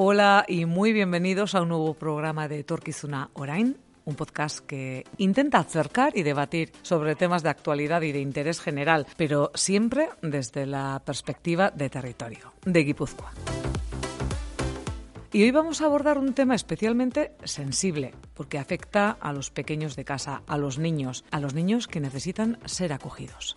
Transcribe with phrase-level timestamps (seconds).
[0.00, 5.58] Hola y muy bienvenidos a un nuevo programa de Torquizuna Orain, un podcast que intenta
[5.58, 11.02] acercar y debatir sobre temas de actualidad y de interés general, pero siempre desde la
[11.04, 13.32] perspectiva de territorio, de Guipúzcoa.
[15.32, 20.04] Y hoy vamos a abordar un tema especialmente sensible, porque afecta a los pequeños de
[20.04, 23.56] casa, a los niños, a los niños que necesitan ser acogidos.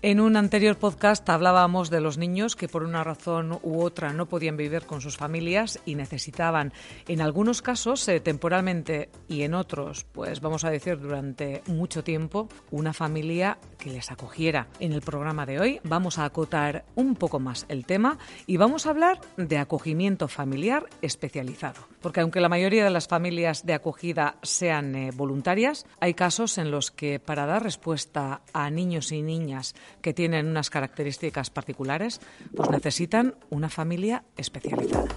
[0.00, 4.26] En un anterior podcast hablábamos de los niños que por una razón u otra no
[4.26, 6.72] podían vivir con sus familias y necesitaban,
[7.08, 12.48] en algunos casos eh, temporalmente y en otros, pues vamos a decir durante mucho tiempo,
[12.70, 14.68] una familia que les acogiera.
[14.78, 18.86] En el programa de hoy vamos a acotar un poco más el tema y vamos
[18.86, 21.88] a hablar de acogimiento familiar especializado.
[22.00, 26.70] Porque aunque la mayoría de las familias de acogida sean eh, voluntarias, hay casos en
[26.70, 32.20] los que para dar respuesta a niños y niñas que tienen unas características particulares,
[32.54, 35.08] pues necesitan una familia especializada.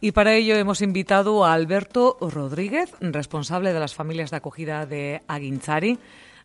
[0.00, 5.22] Y para ello hemos invitado a Alberto Rodríguez, responsable de las familias de acogida de
[5.26, 5.98] Aguinzari.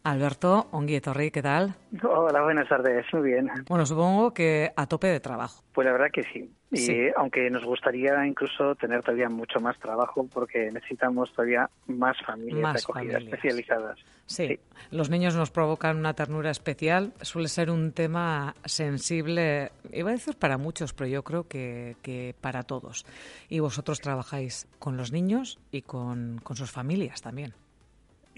[0.05, 1.75] Alberto, Ongi Torri, ¿qué tal?
[2.03, 3.49] Hola, buenas tardes, muy bien.
[3.69, 5.63] Bueno, supongo que a tope de trabajo.
[5.71, 6.51] Pues la verdad que sí.
[6.71, 12.73] Y aunque nos gustaría incluso tener todavía mucho más trabajo porque necesitamos todavía más familias
[12.73, 13.99] de acogida especializadas.
[14.25, 14.59] Sí.
[14.91, 17.13] los niños nos provocan una ternura especial.
[17.21, 22.35] Suele ser un tema sensible, iba a decir para muchos, pero yo creo que, que
[22.41, 23.05] para todos.
[23.47, 27.53] Y vosotros trabajáis con los niños y con, con sus familias también.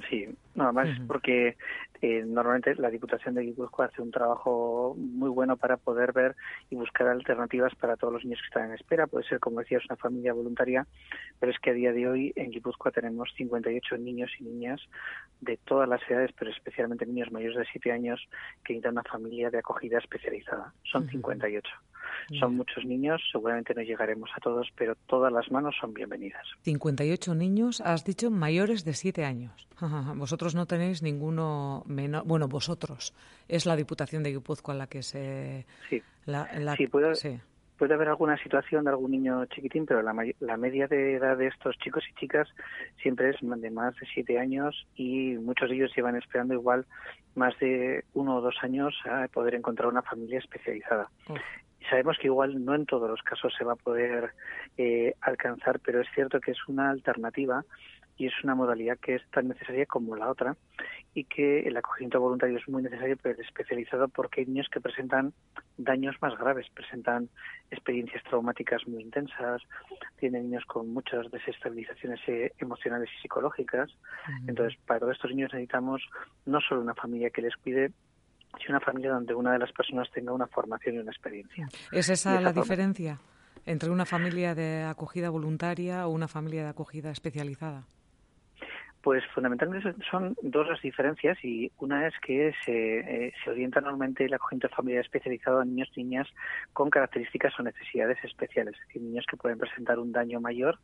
[0.10, 1.58] Sí, nada más porque
[2.02, 6.36] eh, normalmente la Diputación de Guipúzcoa hace un trabajo muy bueno para poder ver
[6.70, 9.08] y buscar alternativas para todos los niños que están en espera.
[9.08, 10.88] Puede ser, como decías, una familia voluntaria,
[11.40, 14.82] pero es que a día de hoy en Guipúzcoa tenemos 58 niños y niñas
[15.42, 18.28] de todas las edades, pero especialmente niños mayores de 7 años
[18.64, 20.74] que necesitan una familia de acogida especializada.
[20.84, 21.70] Son 58.
[22.40, 26.46] Son muchos niños, seguramente no llegaremos a todos, pero todas las manos son bienvenidas.
[26.64, 29.68] 58 niños, has dicho, mayores de 7 años.
[30.16, 32.24] Vosotros no tenéis ninguno menor.
[32.26, 33.14] Bueno, vosotros.
[33.48, 35.66] Es la Diputación de Guipúzcoa la que se.
[35.90, 36.02] Sí.
[36.78, 41.38] sí, puede, haber alguna situación de algún niño chiquitín, pero la, la media de edad
[41.38, 42.48] de estos chicos y chicas
[43.02, 46.86] siempre es de más de 7 años y muchos de ellos llevan esperando igual
[47.36, 51.10] más de uno o dos años a poder encontrar una familia especializada
[51.90, 54.32] sabemos que igual no en todos los casos se va a poder
[54.78, 57.64] eh, alcanzar, pero es cierto que es una alternativa
[58.18, 60.56] y es una modalidad que es tan necesaria como la otra
[61.14, 65.34] y que el acogimiento voluntario es muy necesario pero especializado porque hay niños que presentan
[65.78, 67.30] daños más graves, presentan
[67.72, 69.62] experiencias traumáticas muy intensas,
[70.18, 73.92] tienen niños con muchas desestabilizaciones eh, emocionales y psicológicas.
[74.48, 76.02] Entonces, para todos estos niños necesitamos
[76.46, 77.92] no solo una familia que les cuide,
[78.66, 81.68] y una familia donde una de las personas tenga una formación y una experiencia.
[81.92, 83.20] ¿Es esa, la diferencia
[83.66, 87.84] entre una familia de acogida voluntaria o una familia de acogida especializada?
[89.06, 94.26] Pues fundamentalmente son dos las diferencias y una es que se, eh, se orienta normalmente
[94.26, 96.28] el acogimiento familiar especializado a niños y niñas
[96.74, 100.80] con características o necesidades especiales, es decir, niños que pueden presentar un daño mayor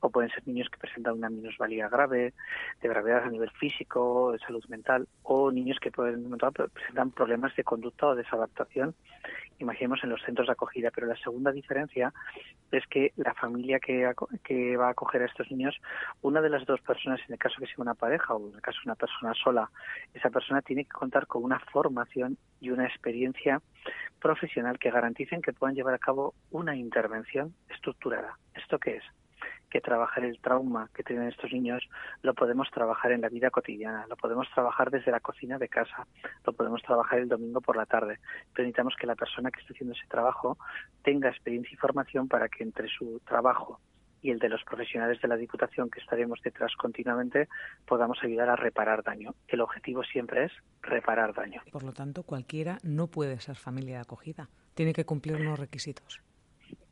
[0.00, 2.32] o pueden ser niños que presentan una minusvalía grave,
[2.80, 6.34] de gravedad a nivel físico, de salud mental, o niños que pueden
[6.72, 8.94] presentan problemas de conducta o desadaptación
[9.58, 10.90] imaginemos en los centros de acogida.
[10.94, 12.12] Pero la segunda diferencia
[12.70, 14.10] es que la familia que,
[14.44, 15.76] que va a acoger a estos niños,
[16.22, 18.62] una de las dos personas, en el caso que sea una pareja o en el
[18.62, 19.70] caso de una persona sola,
[20.14, 23.60] esa persona tiene que contar con una formación y una experiencia
[24.20, 28.38] profesional que garanticen que puedan llevar a cabo una intervención estructurada.
[28.54, 29.04] ¿Esto qué es?
[29.70, 31.88] que trabajar el trauma que tienen estos niños
[32.22, 36.06] lo podemos trabajar en la vida cotidiana, lo podemos trabajar desde la cocina de casa,
[36.44, 38.18] lo podemos trabajar el domingo por la tarde,
[38.54, 40.56] pero necesitamos que la persona que esté haciendo ese trabajo
[41.02, 43.80] tenga experiencia y formación para que entre su trabajo
[44.22, 47.48] y el de los profesionales de la Diputación que estaremos detrás continuamente
[47.86, 49.34] podamos ayudar a reparar daño.
[49.48, 50.52] El objetivo siempre es
[50.82, 51.62] reparar daño.
[51.70, 54.48] Por lo tanto, cualquiera no puede ser familia de acogida.
[54.74, 56.20] Tiene que cumplir unos requisitos.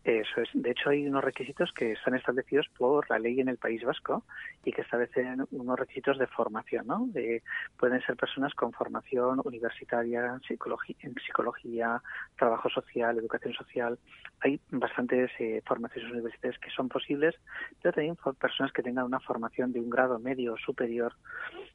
[0.04, 0.50] Eso es.
[0.52, 4.22] De hecho, hay unos requisitos que están establecidos por la ley en el País Vasco
[4.62, 7.06] y que establecen unos requisitos de formación, ¿no?
[7.06, 7.42] De,
[7.78, 12.02] pueden ser personas con formación universitaria, psicología, en psicología,
[12.36, 13.98] trabajo social, educación social.
[14.40, 17.34] Hay bastantes eh, formaciones universitarias que son posibles,
[17.80, 21.14] pero también personas que tengan una formación de un grado medio o superior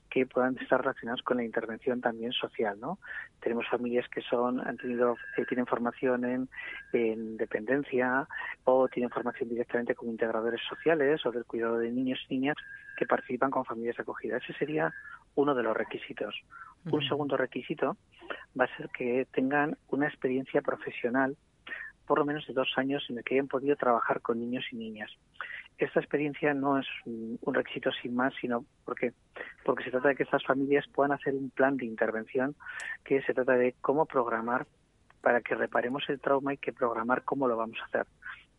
[0.10, 3.00] que puedan estar relacionadas con la intervención también social, ¿no?
[3.40, 6.50] Tenemos familias que son han tenido eh, tienen formación en,
[6.94, 8.28] en dependencia
[8.64, 12.56] o tienen formación directamente como integradores sociales o del cuidado de niños y niñas
[12.98, 14.44] que participan con familias acogidas.
[14.44, 14.94] Ese sería
[15.36, 16.36] uno de los requisitos.
[16.92, 17.98] Un segundo requisito
[18.60, 21.36] va a ser que tengan una experiencia profesional
[22.10, 24.78] por lo menos de dos años en el que hayan podido trabajar con niños y
[24.78, 25.12] niñas.
[25.80, 29.14] Esta experiencia no es un requisito sin más, sino porque,
[29.64, 32.56] porque se trata de que estas familias puedan hacer un plan de intervención
[33.04, 34.68] que se trata de cómo programar
[35.22, 38.08] para que reparemos el trauma y que programar cómo lo vamos a hacer.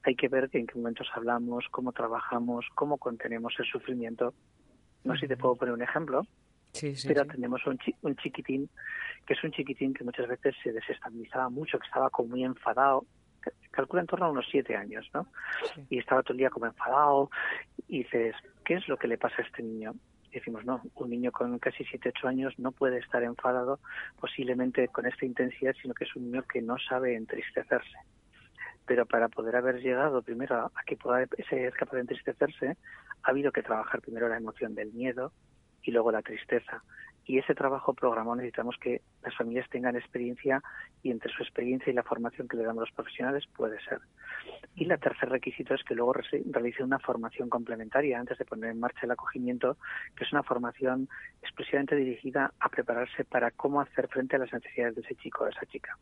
[0.02, 4.32] Hay que ver en qué momentos hablamos, cómo trabajamos, cómo contenemos el sufrimiento.
[5.04, 6.22] No sé si te puedo poner un ejemplo.
[6.72, 8.70] Sí, sí, pero tenemos un, un chiquitín
[9.26, 13.04] que es un chiquitín que muchas veces se desestabilizaba mucho, que estaba como muy enfadado,
[13.70, 15.26] calcula en torno a unos siete años, ¿no?
[15.88, 17.30] Y estaba todo el día como enfadado
[17.88, 18.34] y dices,
[18.64, 19.94] ¿qué es lo que le pasa a este niño?
[20.30, 23.80] Y decimos, no, un niño con casi siete, ocho años no puede estar enfadado
[24.20, 27.98] posiblemente con esta intensidad, sino que es un niño que no sabe entristecerse.
[28.86, 32.76] Pero para poder haber llegado primero a, que pueda ser capaz de entristecerse,
[33.22, 35.32] ha habido que trabajar primero la emoción del miedo
[35.82, 36.82] y luego la tristeza
[37.26, 40.62] y ese trabajo programado necesitamos que las familias tengan experiencia
[41.02, 44.00] y entre su experiencia y la formación que le damos los profesionales puede ser.
[44.74, 48.80] Y el tercer requisito es que luego realice una formación complementaria antes de poner en
[48.80, 49.76] marcha el acogimiento,
[50.16, 51.08] que es una formación
[51.42, 55.48] exclusivamente dirigida a prepararse para cómo hacer frente a las necesidades de ese chico o
[55.48, 55.96] esa chica.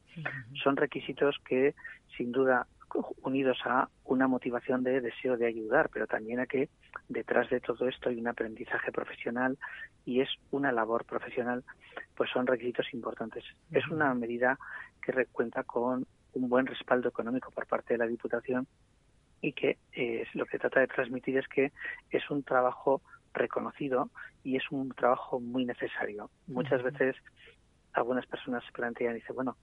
[0.62, 1.74] Son requisitos que
[2.16, 2.66] sin duda
[3.23, 6.69] unidos a una motivación de deseo de ayudar, pero también a que
[7.08, 9.58] detrás de todo esto hay un aprendizaje profesional
[10.05, 11.64] y es una labor profesional,
[12.17, 13.44] pues son requisitos importantes.
[13.70, 14.58] Es una medida
[15.02, 18.67] que cuenta con un buen respaldo económico por parte de la Diputación
[19.40, 21.73] y que eh, lo que trata de transmitir es que
[22.11, 23.02] es un trabajo
[23.32, 24.11] reconocido
[24.43, 26.31] y es un trabajo muy necesario.
[26.46, 27.17] Muchas veces
[27.98, 29.56] algunas personas se plantean y dicen, bueno,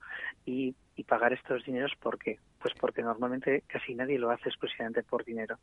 [0.44, 2.38] ¿y, ¿y pagar estos dineros por qué?
[2.60, 5.58] Pues porque normalmente casi nadie lo hace exclusivamente por dinero.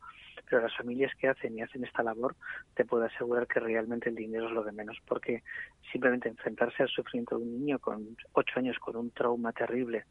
[0.48, 2.36] Pero las familias que hacen y hacen esta labor,
[2.74, 5.42] te puedo asegurar que realmente el dinero es lo de menos, porque
[5.90, 10.04] simplemente enfrentarse al sufrimiento de un niño con ocho años con un trauma terrible,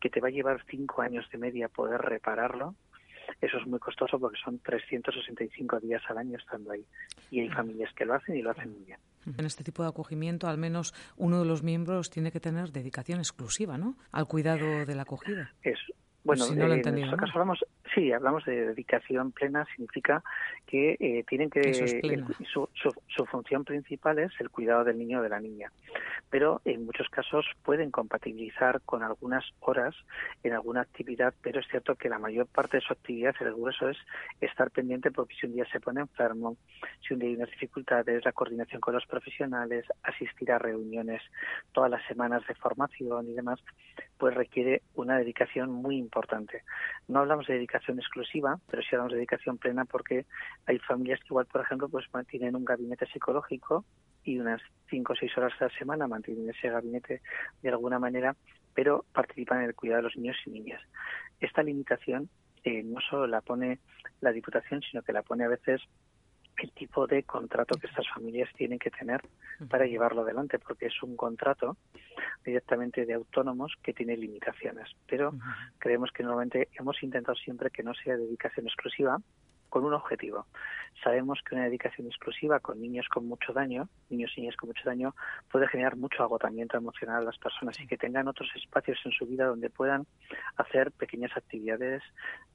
[0.00, 2.74] que te va a llevar cinco años de media poder repararlo,
[3.40, 6.84] eso es muy costoso porque son 365 días al año estando ahí.
[7.30, 8.98] Y hay familias que lo hacen y lo hacen muy bien.
[9.38, 13.18] En este tipo de acogimiento, al menos uno de los miembros tiene que tener dedicación
[13.18, 13.96] exclusiva, ¿no?
[14.10, 15.52] Al cuidado de la acogida.
[15.62, 15.78] Es,
[16.24, 17.64] bueno, si no lo en nuestro caso hablamos,
[17.94, 20.22] sí, hablamos de dedicación plena, significa
[20.66, 25.22] que eh, tienen que su, su, su, función principal es el cuidado del niño o
[25.22, 25.70] de la niña,
[26.30, 29.94] pero en muchos casos pueden compatibilizar con algunas horas
[30.42, 33.88] en alguna actividad, pero es cierto que la mayor parte de su actividad, el grueso
[33.88, 33.98] es
[34.40, 36.56] estar pendiente porque si un día se pone enfermo,
[37.06, 41.22] si un día hay unas dificultades, la coordinación con los profesionales, asistir a reuniones
[41.72, 43.60] todas las semanas de formación y demás,
[44.18, 46.62] pues requiere una dedicación muy importante.
[47.08, 50.26] No hablamos de dedicación exclusiva, pero sí de dedicación plena porque
[50.66, 53.84] hay familias que igual, por ejemplo, pues mantienen un gabinete psicológico
[54.24, 57.22] y unas cinco o seis horas a la semana mantienen ese gabinete
[57.62, 58.36] de alguna manera,
[58.74, 60.80] pero participan en el cuidado de los niños y niñas.
[61.40, 62.28] Esta limitación
[62.64, 63.80] eh, no solo la pone
[64.20, 65.80] la Diputación, sino que la pone a veces
[66.58, 69.20] el tipo de contrato que estas familias tienen que tener
[69.68, 71.76] para llevarlo adelante, porque es un contrato
[72.44, 74.88] directamente de autónomos que tiene limitaciones.
[75.06, 75.34] Pero
[75.78, 79.18] creemos que normalmente hemos intentado siempre que no sea dedicación exclusiva,
[79.72, 80.46] con un objetivo.
[81.02, 84.82] Sabemos que una dedicación exclusiva con niños con mucho daño, niños y niñas con mucho
[84.84, 85.14] daño,
[85.50, 89.24] puede generar mucho agotamiento emocional a las personas y que tengan otros espacios en su
[89.24, 90.06] vida donde puedan
[90.58, 92.02] hacer pequeñas actividades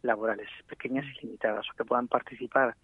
[0.03, 2.75] laborales, pequeñas y limitadas, o que puedan participar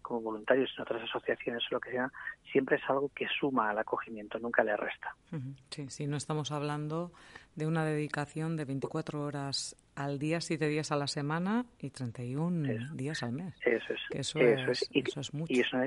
[0.00, 2.10] como voluntarios en otras asociaciones o lo que sea,
[2.50, 5.14] siempre es algo que suma al acogimiento, nunca le resta.
[5.68, 7.12] Sí, sí, no estamos hablando
[7.54, 12.94] de una dedicación de 24 horas al día, 7 días a la semana y 31
[12.94, 13.54] días al mes.
[13.62, 14.00] Eso es.
[14.10, 15.52] eso, es, y, eso es mucho.
[15.52, 15.86] Y es, una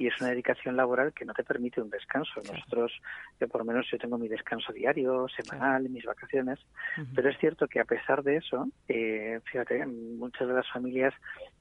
[0.00, 2.40] y es una dedicación laboral que no te permite un descanso.
[2.42, 2.90] Nosotros,
[3.38, 6.58] yo por lo menos yo tengo mi descanso diario, semanal, mis vacaciones,
[7.14, 11.12] pero es cierto que a pesar de eso, eh, fíjate, muchas de las familias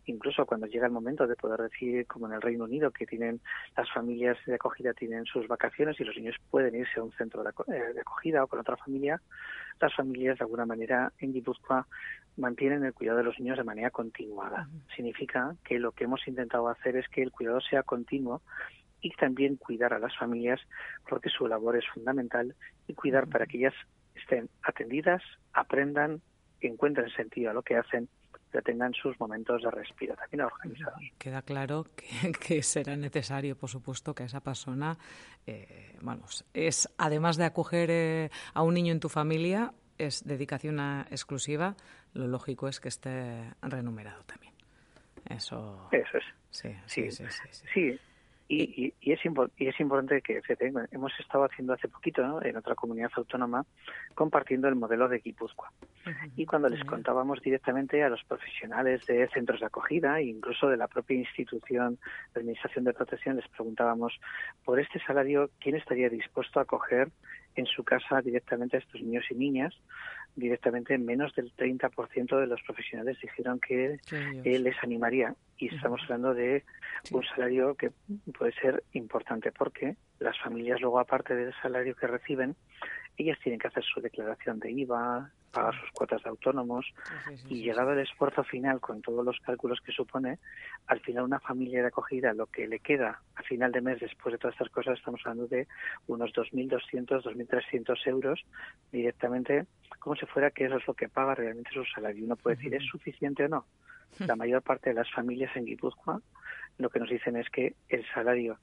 [0.09, 3.41] incluso cuando llega el momento de poder decir, como en el Reino Unido, que tienen
[3.77, 7.43] las familias de acogida tienen sus vacaciones y los niños pueden irse a un centro
[7.43, 9.21] de, eh, acogida o con otra familia,
[9.79, 11.87] las familias de alguna manera en Guipúzcoa
[12.37, 14.67] mantienen el cuidado de los niños de manera continuada.
[14.95, 18.41] Significa que lo que hemos intentado hacer es que el cuidado sea continuo
[19.01, 20.59] y también cuidar a las familias
[21.07, 22.55] porque su labor es fundamental
[22.87, 23.73] y cuidar para que ellas
[24.15, 25.21] estén atendidas,
[25.53, 26.21] aprendan,
[26.61, 28.09] encuentren sentido a lo que hacen
[28.51, 30.99] que tengan sus momentos de respiro también organizados.
[31.17, 31.85] Queda claro
[32.47, 34.97] que, será necesario, por supuesto, que esa persona,
[35.45, 40.79] eh, vamos, es además de acoger eh, a un niño en tu familia, es dedicación
[41.11, 41.75] exclusiva,
[42.13, 44.53] lo lógico es que esté renumerado también.
[45.29, 45.89] Eso.
[45.91, 46.23] Eso es.
[46.51, 47.23] Sí, sí, sí.
[47.73, 47.99] sí,
[48.51, 49.19] Y, y, es,
[49.57, 50.41] y es importante que
[50.91, 53.63] hemos estado haciendo hace poquito en otra comunidad autónoma
[54.15, 55.71] compartiendo el modelo de Guipúzcoa.
[56.35, 60.77] Y cuando les contábamos directamente a los profesionales de centros de acogida e incluso de
[60.77, 61.99] la propia institución
[62.33, 64.19] de Administración de Protección, les preguntábamos
[64.65, 67.11] por este salario, ¿quién estaría dispuesto a acoger
[67.55, 69.75] en su casa directamente a estos niños y niñas?
[70.35, 73.99] Directamente menos del 30% de los profesionales dijeron que
[74.43, 75.35] les animaría.
[75.59, 76.63] Y estamos hablando de
[77.11, 77.91] un salario que
[78.37, 82.55] puede ser importante porque las familias luego, aparte del salario que reciben,
[83.17, 86.85] ellas tienen que hacer su declaración de IVA, pagar sus cuotas de autónomos
[87.49, 90.39] y llegado el esfuerzo final con todos los cálculos que supone,
[90.87, 94.31] al final una familia de acogida lo que le queda a final de mes después
[94.31, 95.67] de todas estas cosas estamos hablando de
[96.07, 98.45] unos 2.200, 2.300 euros
[98.91, 99.65] directamente
[99.99, 102.23] como si fuera que eso es lo que paga realmente su salario.
[102.23, 103.65] Uno puede decir, ¿es suficiente o no?
[104.19, 106.21] La mayor parte de las familias en Guipúzcoa
[106.79, 108.57] lo que nos dicen es que el salario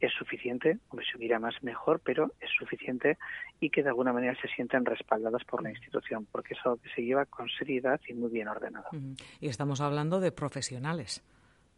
[0.00, 3.18] es suficiente, o si hubiera más mejor, pero es suficiente
[3.60, 6.88] y que de alguna manera se sienten respaldadas por la institución, porque es algo que
[6.90, 8.86] se lleva con seriedad y muy bien ordenado.
[9.40, 11.24] Y estamos hablando de profesionales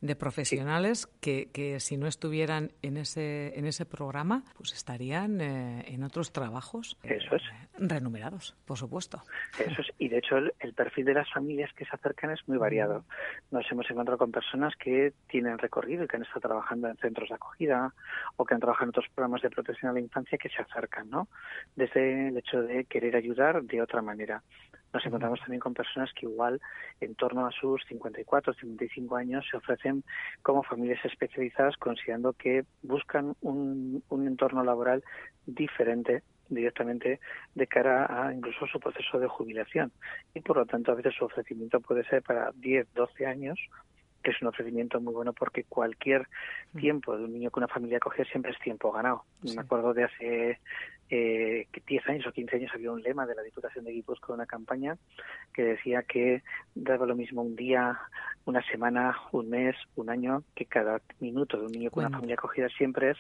[0.00, 5.84] de profesionales que, que, si no estuvieran en ese en ese programa pues estarían eh,
[5.88, 7.42] en otros trabajos eso es.
[7.42, 9.22] eh, renumerados por supuesto.
[9.58, 9.88] Eso es.
[9.98, 13.04] Y de hecho el, perfil de las familias que se acercan es muy variado.
[13.50, 17.28] Nos hemos encontrado con personas que tienen recorrido y que han estado trabajando en centros
[17.28, 17.92] de acogida
[18.36, 21.10] o que han trabajado en otros programas de protección a la infancia que se acercan
[21.10, 21.28] no
[21.74, 24.42] desde el hecho de querer ayudar de otra manera
[24.92, 26.60] nos encontramos también con personas que igual
[27.00, 30.04] en torno a sus 54 55 años se ofrecen
[30.42, 35.02] como familias especializadas considerando que buscan un, entorno laboral
[35.46, 37.20] diferente directamente
[37.54, 39.92] de cara a incluso su proceso de jubilación.
[40.34, 43.58] Y por lo tanto a veces su ofrecimiento puede ser para 10, 12 años
[44.22, 46.26] que es un ofrecimiento muy bueno porque cualquier
[46.72, 46.78] mm.
[46.78, 49.24] tiempo de un niño con una familia acogida siempre es tiempo ganado.
[49.42, 50.58] Me acuerdo de hace
[51.10, 54.46] eh, 10 años o 15 años había un lema de la Diputación de con una
[54.46, 54.96] campaña
[55.54, 56.42] que decía que
[56.74, 57.98] daba lo mismo un día,
[58.44, 62.34] una semana, un mes, un año, que cada minuto de un niño con una familia
[62.34, 63.18] acogida siempre es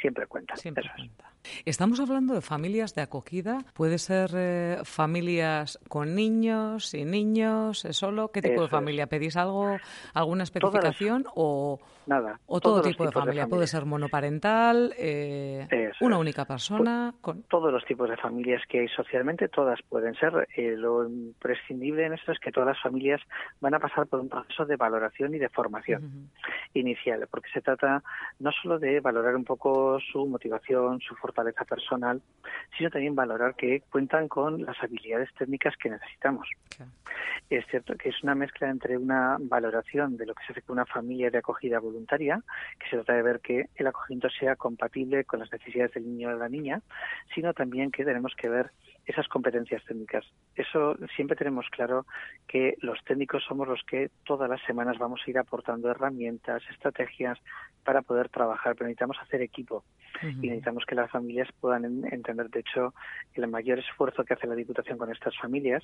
[0.00, 0.56] siempre cuenta.
[0.56, 1.30] Siempre cuenta.
[1.64, 3.64] Estamos hablando de familias de acogida.
[3.74, 8.30] ¿Puede ser eh, familias con niños, sin niños, solo?
[8.32, 9.06] ¿Qué tipo de familia?
[9.06, 9.76] ¿Pedís algo,
[10.14, 13.46] alguna especificación o, nada, o todo tipo de familia?
[13.46, 17.14] Puede ser monoparental, eh, una única persona.
[17.20, 17.42] Con...
[17.44, 20.48] Todos los tipos de familias que hay socialmente, todas pueden ser.
[20.56, 23.20] Eh, lo imprescindible en esto es que todas las familias
[23.60, 26.30] van a pasar por un proceso de valoración y de formación
[26.74, 28.02] inicial, porque se trata
[28.38, 32.22] no solo de valorar un poco su motivación, su fortaleza, fortaleza personal,
[32.76, 36.48] sino también valorar que cuentan con las habilidades técnicas que necesitamos.
[37.50, 40.74] Es cierto que es una mezcla entre una valoración de lo que se hace con
[40.74, 42.42] una familia de acogida voluntaria,
[42.78, 46.28] que se trata de ver que el acogimiento sea compatible con las necesidades del niño
[46.28, 46.80] o de la niña,
[47.34, 48.70] sino también que tenemos que ver
[49.04, 50.24] esas competencias técnicas.
[50.56, 52.06] Eso siempre tenemos claro
[52.48, 57.38] que los técnicos somos los que todas las semanas vamos a ir aportando herramientas, estrategias
[57.84, 59.84] para poder trabajar, pero necesitamos hacer equipo
[60.22, 62.48] y necesitamos que las familias puedan entender.
[62.50, 62.94] De hecho,
[63.34, 65.82] el mayor esfuerzo que hace la Diputación con estas familias,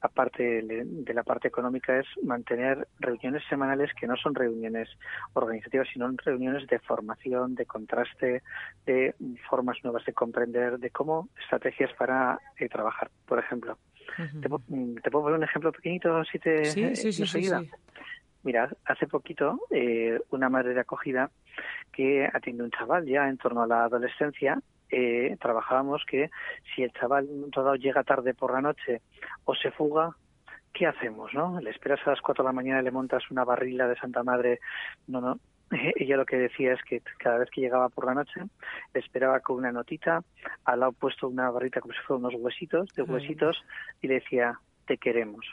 [0.00, 4.88] aparte de la parte económica, es mantener reuniones semanales que no son reuniones
[5.34, 8.42] organizativas, sino reuniones de formación, de contraste,
[8.86, 9.14] de
[9.48, 13.10] formas nuevas de comprender, de cómo estrategias para eh, trabajar.
[13.26, 13.78] Por ejemplo,
[14.40, 17.50] ¿te, puedo poner un ejemplo pequeñito si te sí, sí, sí, sí,
[18.42, 21.30] Mira, hace poquito eh, una madre de acogida
[21.92, 24.58] que atiende un chaval ya en torno a la adolescencia,
[24.90, 26.30] eh, trabajábamos que
[26.74, 29.00] si el chaval todo llega tarde por la noche
[29.44, 30.16] o se fuga,
[30.72, 31.60] ¿qué hacemos, no?
[31.60, 34.22] Le esperas a las cuatro de la mañana y le montas una barrila de Santa
[34.22, 34.60] Madre.
[35.06, 35.38] No, no.
[35.96, 38.40] Ella lo que decía es que cada vez que llegaba por la noche,
[38.92, 40.22] le esperaba con una notita,
[40.64, 43.64] al lado puesto una barrita como si fueran unos huesitos, de huesitos,
[44.02, 45.46] y le decía, te queremos.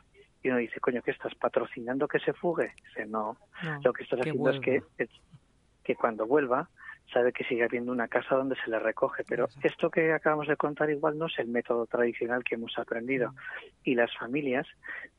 [0.44, 2.74] Y uno dice, coño, ¿qué estás patrocinando que se fugue?
[2.88, 3.38] Dice, no,
[3.84, 4.82] lo que estás haciendo es que,
[5.92, 6.70] que cuando vuelva
[7.14, 9.24] sabe que sigue habiendo una casa donde se le recoge.
[9.28, 13.34] Pero esto que acabamos de contar igual no es el método tradicional que hemos aprendido.
[13.84, 14.68] Y las familias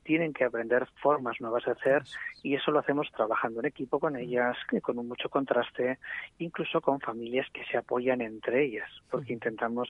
[0.03, 2.03] tienen que aprender formas nuevas de hacer
[2.43, 5.99] y eso lo hacemos trabajando en equipo con ellas, con mucho contraste,
[6.39, 9.89] incluso con familias que se apoyan entre ellas, porque intentamos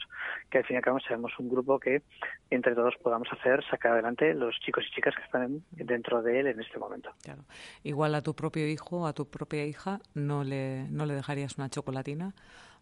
[0.51, 2.03] que al fin y al cabo seamos un grupo que
[2.51, 6.47] entre todos podamos hacer, sacar adelante los chicos y chicas que están dentro de él
[6.49, 7.11] en este momento.
[7.23, 7.45] Claro.
[7.83, 11.71] Igual a tu propio hijo, a tu propia hija, no le, no le dejarías una
[11.93, 12.35] chocolatina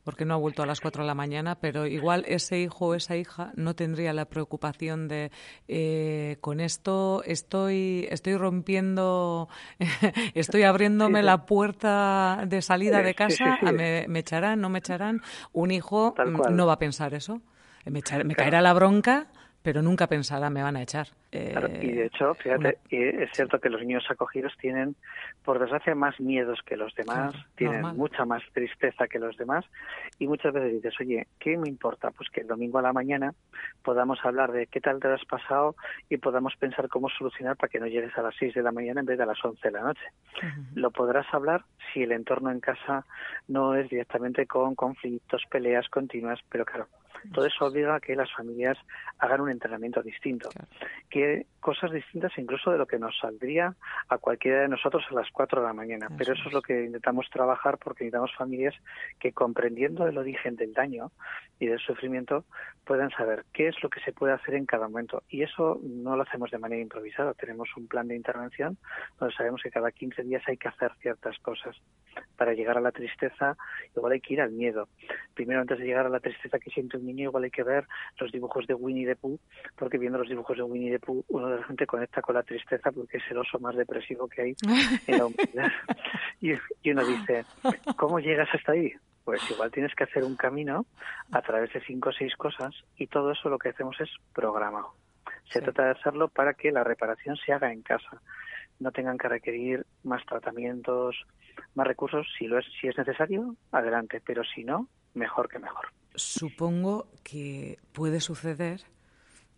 [0.03, 2.95] porque no ha vuelto a las 4 de la mañana, pero igual ese hijo o
[2.95, 5.31] esa hija no tendría la preocupación de
[5.69, 9.51] eh, con esto estoy, estoy rompiendo,
[10.35, 15.21] estoy abriéndome la puerta de salida de casa, me, echarán, no me echarán.
[15.53, 16.15] Un hijo
[16.51, 17.43] no va a pensar eso.
[17.85, 19.29] Me, me caerá la bronca
[19.63, 21.09] pero nunca pensará me van a echar.
[21.33, 24.97] y de hecho, fíjate, es cierto que los niños acogidos tienen,
[25.45, 29.65] por desgracia, más miedos que los demás, tienen mucha más tristeza que los demás,
[30.19, 32.11] y muchas veces dices, oye, ¿qué me importa?
[32.11, 33.35] Pues que el domingo a la mañana
[33.83, 35.77] podamos hablar de qué tal te has pasado
[36.09, 39.01] y podamos pensar cómo solucionar para que no llegues a las 6 de la mañana
[39.01, 40.05] en vez de a las 11 de la noche.
[40.75, 43.05] Lo podrás hablar si el entorno en casa
[43.47, 46.89] no es directamente con conflictos, peleas continuas, pero claro,
[47.33, 48.79] todo eso obliga a que las familias
[49.19, 50.51] hagan un entrenamiento distinto,
[51.09, 53.75] que cosas distintas incluso de lo que nos saldría
[54.09, 56.09] a cualquiera de nosotros a las 4 de la mañana.
[56.17, 58.75] Pero eso es lo que intentamos trabajar porque necesitamos familias
[59.19, 61.13] que comprendiendo el origen del daño
[61.59, 62.45] y del sufrimiento
[62.85, 65.23] puedan saber qué es lo que se puede hacer en cada momento.
[65.29, 67.35] Y eso no lo hacemos de manera improvisada.
[67.35, 68.79] Tenemos un plan de intervención
[69.19, 71.77] donde sabemos que cada 15 días hay que hacer ciertas cosas.
[72.37, 73.57] Para llegar a la tristeza,
[73.95, 74.89] igual hay que ir al miedo.
[75.35, 77.87] Primero, antes de llegar a la tristeza que siente un niño, igual hay que ver
[78.19, 79.39] los dibujos de Winnie the Pooh,
[79.77, 82.43] porque viendo los dibujos de Winnie the Pooh, uno de la gente conecta con la
[82.43, 84.57] tristeza porque es el oso más depresivo que hay
[85.07, 85.73] en la humanidad.
[86.41, 86.53] y,
[86.83, 87.45] y uno dice,
[87.97, 88.93] ¿cómo llegas hasta ahí?
[89.25, 90.87] Pues igual tienes que hacer un camino
[91.31, 94.95] a través de cinco o seis cosas y todo eso lo que hacemos es programado.
[95.53, 98.21] Se trata de hacerlo para que la reparación se haga en casa.
[98.79, 101.17] No tengan que requerir más tratamientos,
[101.75, 102.27] más recursos.
[102.39, 104.23] Si, lo es, si es necesario, adelante.
[104.25, 105.87] Pero si no, mejor que mejor.
[106.15, 108.81] Supongo que puede suceder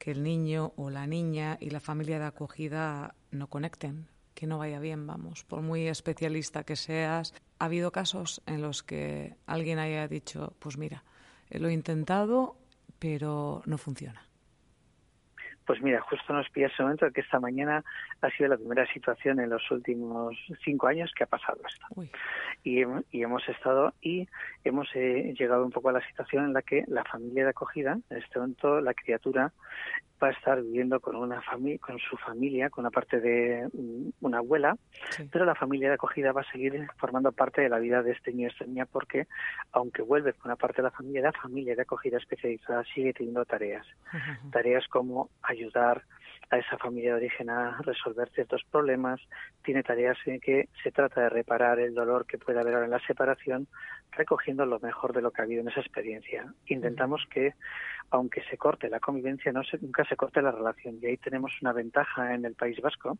[0.03, 4.59] que el niño o la niña y la familia de acogida no conecten, que no
[4.59, 7.33] vaya bien, vamos, por muy especialista que seas.
[7.61, 11.05] Ha habido casos en los que alguien haya dicho, pues mira,
[11.51, 12.57] lo he intentado,
[12.99, 14.27] pero no funciona.
[15.67, 17.85] Pues mira, justo nos pilla ese momento que esta mañana
[18.21, 21.87] ha sido la primera situación en los últimos cinco años que ha pasado esto.
[22.65, 24.29] Y, y, hemos estado y
[24.65, 27.99] hemos eh, llegado un poco a la situación en la que la familia de acogida,
[28.11, 29.53] en este momento la criatura
[30.23, 33.69] va a estar viviendo con una familia, con su familia, con una parte de
[34.21, 34.77] una abuela,
[35.31, 38.33] pero la familia de acogida va a seguir formando parte de la vida de este
[38.33, 39.27] niño y esta niña porque,
[39.73, 43.45] aunque vuelve con una parte de la familia, la familia de acogida especializada sigue teniendo
[43.45, 43.87] tareas.
[44.51, 46.03] Tareas como ayudar
[46.51, 49.21] a esa familia de origen a resolver ciertos problemas,
[49.63, 52.91] tiene tareas en que se trata de reparar el dolor que puede haber ahora en
[52.91, 53.69] la separación,
[54.11, 56.53] recogiendo lo mejor de lo que ha habido en esa experiencia.
[56.67, 57.55] Intentamos que,
[58.11, 60.99] aunque se corte la convivencia, no se, nunca se corte la relación.
[61.01, 63.17] Y ahí tenemos una ventaja en el País Vasco,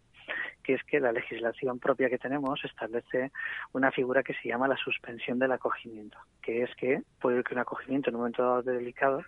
[0.63, 3.33] que es que la legislación propia que tenemos establece
[3.73, 7.61] una figura que se llama la suspensión del acogimiento, que es que puede que un
[7.61, 9.23] acogimiento en un momento dado delicado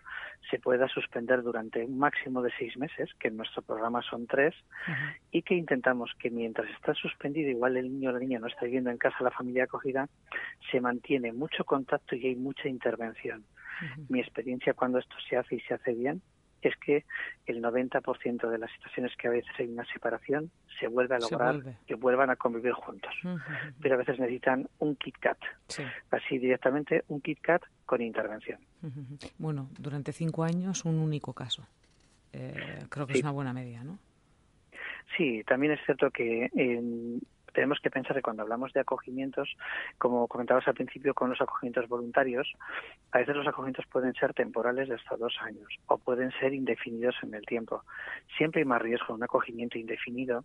[0.51, 4.55] se pueda suspender durante un máximo de seis meses, que en nuestro programa son tres,
[5.31, 8.65] y que intentamos que mientras está suspendido, igual el niño o la niña no está
[8.65, 10.09] viviendo en casa la familia acogida,
[10.71, 13.45] se mantiene mucho contacto y hay mucha intervención.
[14.09, 16.23] Mi experiencia cuando esto se hace y se hace bien
[16.69, 17.05] es que
[17.47, 21.63] el 90% de las situaciones que a veces hay una separación se vuelve a lograr
[21.87, 23.13] que vuelvan a convivir juntos.
[23.81, 25.39] Pero a veces necesitan un kit kat.
[26.11, 28.59] Así directamente un kit kat con intervención.
[29.39, 31.67] Bueno, durante cinco años un único caso.
[32.35, 33.99] Eh, creo que es una buena media, ¿no?
[35.17, 36.51] Sí, también es cierto que
[37.55, 39.57] tenemos que pensar que cuando hablamos de acogimientos,
[39.97, 42.53] como comentabas al principio con los acogimientos voluntarios,
[43.13, 47.15] a veces los acogimientos pueden ser temporales de hasta dos años o pueden ser indefinidos
[47.23, 47.83] en el tiempo.
[48.37, 50.45] Siempre hay más riesgo de un acogimiento indefinido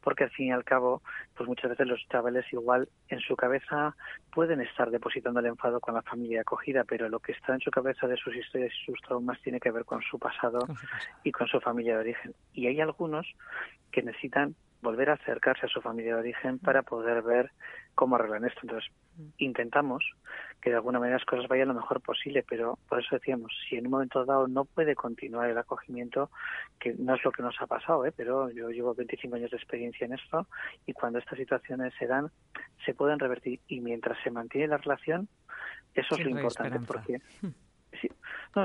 [0.00, 1.02] porque al fin y al cabo,
[1.36, 3.94] pues muchas veces los chavales igual en su cabeza
[4.32, 7.70] pueden estar depositando el enfado con la familia acogida, pero lo que está en su
[7.70, 10.60] cabeza de sus historias y sus traumas tiene que ver con su pasado
[11.22, 12.34] y con su familia de origen.
[12.54, 13.26] Y hay algunos
[13.92, 14.54] que necesitan
[14.86, 17.50] volver a acercarse a su familia de origen para poder ver
[17.96, 18.60] cómo arreglan esto.
[18.62, 18.88] Entonces,
[19.36, 20.04] intentamos
[20.60, 23.76] que de alguna manera las cosas vayan lo mejor posible, pero por eso decíamos, si
[23.76, 26.30] en un momento dado no puede continuar el acogimiento,
[26.78, 28.12] que no es lo que nos ha pasado, ¿eh?
[28.16, 30.46] pero yo llevo 25 años de experiencia en esto
[30.86, 32.30] y cuando estas situaciones se dan,
[32.84, 35.28] se pueden revertir y mientras se mantiene la relación,
[35.94, 37.20] eso es lo importante, porque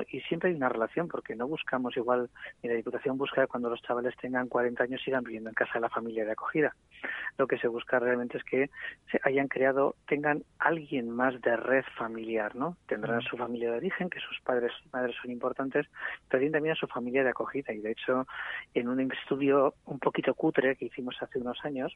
[0.08, 2.30] y siempre hay una relación porque no buscamos igual,
[2.62, 5.82] ni la Diputación busca cuando los chavales tengan 40 años sigan viviendo en casa de
[5.82, 6.76] la familia de acogida.
[7.38, 8.70] Lo que se busca realmente es que
[9.12, 12.78] se hayan creado, tengan alguien más de red familiar, ¿no?
[12.88, 15.88] Tendrán a su familia de origen, que sus padres y madres son importantes,
[16.30, 17.74] pero tienen también a su familia de acogida.
[17.74, 18.28] Y de hecho,
[18.74, 21.96] en un estudio un poquito cutre que hicimos hace unos años,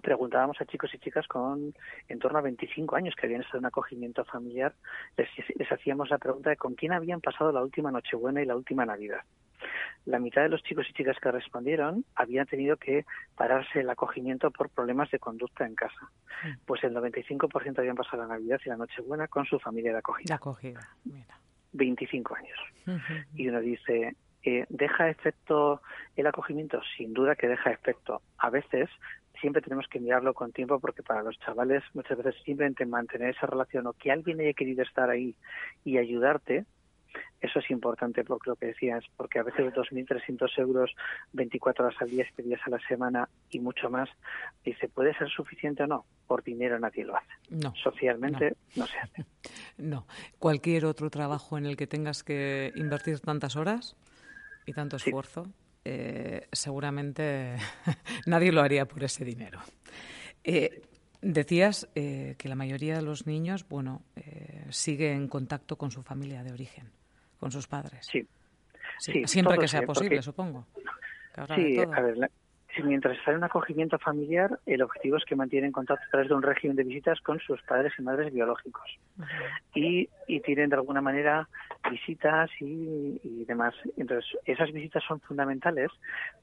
[0.00, 1.74] preguntábamos a chicos y chicas con
[2.08, 4.74] en torno a 25 años que habían estado en acogimiento familiar,
[5.16, 8.56] les, les hacíamos la pregunta de con quién habían pasado la última Nochebuena y la
[8.56, 9.20] última Navidad.
[10.06, 13.04] La mitad de los chicos y chicas que respondieron habían tenido que
[13.36, 16.10] pararse el acogimiento por problemas de conducta en casa.
[16.44, 16.64] Mm.
[16.64, 20.36] Pues el 95% habían pasado la Navidad y la Nochebuena con su familia de acogida.
[20.36, 21.38] acogida, mira.
[21.72, 22.58] 25 años.
[23.34, 25.82] Y uno dice, eh, ¿deja efecto
[26.16, 26.80] el acogimiento?
[26.96, 28.22] Sin duda que deja efecto.
[28.38, 28.90] A veces
[29.40, 33.46] siempre tenemos que mirarlo con tiempo porque para los chavales muchas veces simplemente mantener esa
[33.46, 35.34] relación o que alguien haya querido estar ahí
[35.84, 36.64] y ayudarte,
[37.40, 40.94] eso es importante por lo que decías, porque a veces 2.300 euros
[41.32, 44.08] 24 horas al día, 7 días a la semana y mucho más,
[44.64, 46.04] dice, ¿puede ser suficiente o no?
[46.26, 47.32] Por dinero nadie lo hace.
[47.48, 47.74] No.
[47.82, 49.24] Socialmente no, se hace.
[49.78, 50.06] No.
[50.38, 53.96] ¿Cualquier otro trabajo en el que tengas que invertir tantas horas
[54.66, 55.46] y tanto esfuerzo?
[55.84, 57.56] Eh, seguramente
[58.26, 59.60] nadie lo haría por ese dinero.
[60.44, 60.82] Eh,
[61.22, 64.02] decías eh, que la mayoría de los niños, bueno,
[64.70, 66.90] sigue en contacto con su familia de origen,
[67.38, 68.06] con sus padres.
[68.10, 68.26] Sí.
[69.26, 70.66] siempre que sea posible, supongo.
[71.56, 72.30] sí, a ver,
[72.84, 76.34] mientras está en un acogimiento familiar, el objetivo es que mantienen contacto a través de
[76.34, 78.98] un régimen de visitas con sus padres y madres biológicos.
[79.74, 81.48] y, y, tienen de alguna manera
[81.90, 83.74] visitas y, y, demás.
[83.96, 85.90] Entonces, esas visitas son fundamentales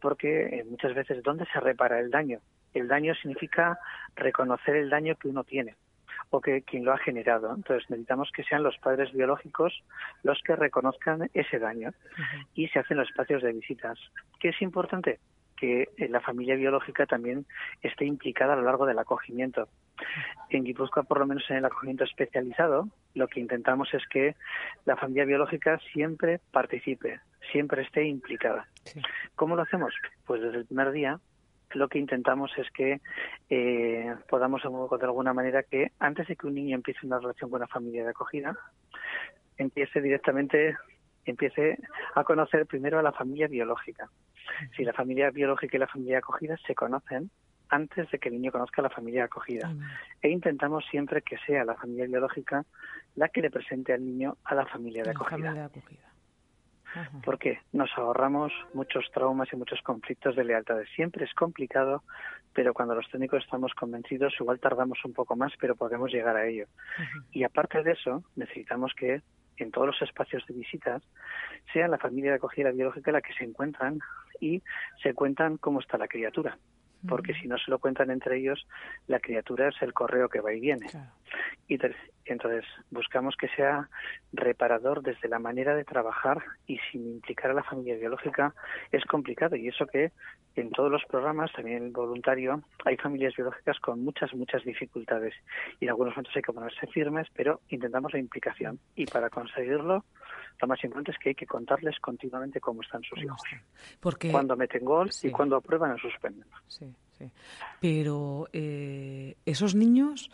[0.02, 2.40] porque eh, muchas veces, ¿dónde se repara el daño?
[2.74, 3.80] El daño significa
[4.16, 5.76] reconocer el daño que uno tiene
[6.30, 7.54] o que quien lo ha generado.
[7.56, 9.84] Entonces necesitamos que sean los padres biológicos
[10.24, 11.92] los que reconozcan ese daño
[12.54, 13.98] y se hacen los espacios de visitas.
[14.40, 15.20] ¿Qué es importante?
[15.58, 17.46] Que la familia biológica también
[17.82, 19.68] esté implicada a lo largo del acogimiento.
[20.50, 24.36] En Guipúzcoa, por lo menos en el acogimiento especializado, lo que intentamos es que
[24.86, 27.20] la familia biológica siempre participe,
[27.52, 28.68] siempre esté implicada.
[29.36, 29.94] ¿Cómo lo hacemos?
[30.26, 31.20] Pues desde el primer día
[31.74, 33.02] lo que intentamos es que
[33.50, 37.60] eh, podamos de alguna manera que antes de que un niño empiece una relación con
[37.60, 38.56] una familia de acogida,
[39.58, 40.78] empiece directamente
[41.26, 41.78] empiece
[42.16, 44.10] a conocer primero a la familia biológica.
[44.76, 47.30] Si la familia biológica y la familia acogida se conocen
[47.70, 49.74] antes de que el niño conozca la familia acogida.
[50.22, 52.66] E intentamos siempre que sea la familia biológica
[53.16, 55.70] la que le presente al niño a la familia de acogida.
[57.24, 60.88] Porque nos ahorramos muchos traumas y muchos conflictos de lealtades.
[60.96, 62.04] Siempre es complicado,
[62.54, 66.48] pero cuando los técnicos estamos convencidos, igual tardamos un poco más, pero podemos llegar a
[66.48, 66.66] ello.
[67.32, 69.22] Y aparte de eso, necesitamos que
[69.58, 71.04] en todos los espacios de visitas,
[71.74, 74.00] sea la familia de acogida biológica la que se encuentran
[74.40, 74.62] y
[75.02, 76.58] se cuentan cómo está la criatura.
[77.08, 78.66] Porque si no se lo cuentan entre ellos,
[79.08, 80.88] la criatura es el correo que va y viene.
[81.68, 81.78] Y
[82.26, 83.90] entonces buscamos que sea
[84.34, 88.54] reparador desde la manera de trabajar y sin implicar a la familia biológica
[88.92, 89.56] es complicado.
[89.56, 90.12] Y eso que
[90.56, 95.36] en todos los programas, también en voluntario, hay familias biológicas con muchas, muchas dificultades.
[95.80, 98.80] Y en algunos momentos hay que ponerse firmes, pero intentamos la implicación.
[98.96, 100.04] Y para conseguirlo,
[100.60, 103.42] lo más importante es que hay que contarles continuamente cómo están sus hijos.
[104.00, 104.32] Porque...
[104.32, 106.48] Cuando meten gol y cuando aprueban o suspenden.
[106.68, 107.32] Sí, sí.
[107.80, 110.32] Pero eh, esos niños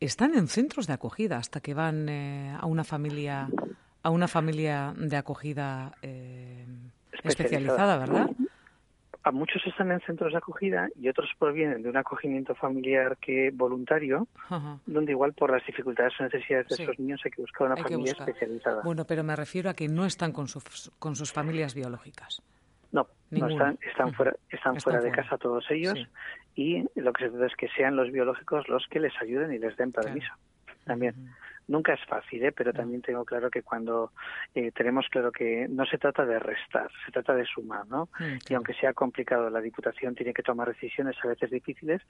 [0.00, 3.48] están en centros de acogida hasta que van eh, a una familia
[4.02, 6.64] a una familia de acogida eh,
[7.24, 8.30] especializada, ¿verdad?
[9.28, 13.50] A muchos están en centros de acogida y otros provienen de un acogimiento familiar que
[13.52, 14.26] voluntario,
[14.86, 18.12] donde igual por las dificultades o necesidades de esos niños hay que buscar una familia
[18.12, 18.80] especializada.
[18.82, 22.40] Bueno, pero me refiero a que no están con sus, con sus familias biológicas.
[22.90, 26.08] No, no están, están fuera, están, fuera de casa todos ellos
[26.54, 29.58] y lo que se trata es que sean los biológicos los que les ayuden y
[29.58, 30.32] les den permiso.
[30.86, 31.14] También.
[31.68, 32.52] Nunca es fácil, ¿eh?
[32.52, 34.12] pero también tengo claro que cuando
[34.54, 38.08] eh, tenemos claro que no se trata de restar, se trata de sumar, ¿no?
[38.48, 42.00] Y aunque sea complicado, la Diputación tiene que tomar decisiones a veces difíciles,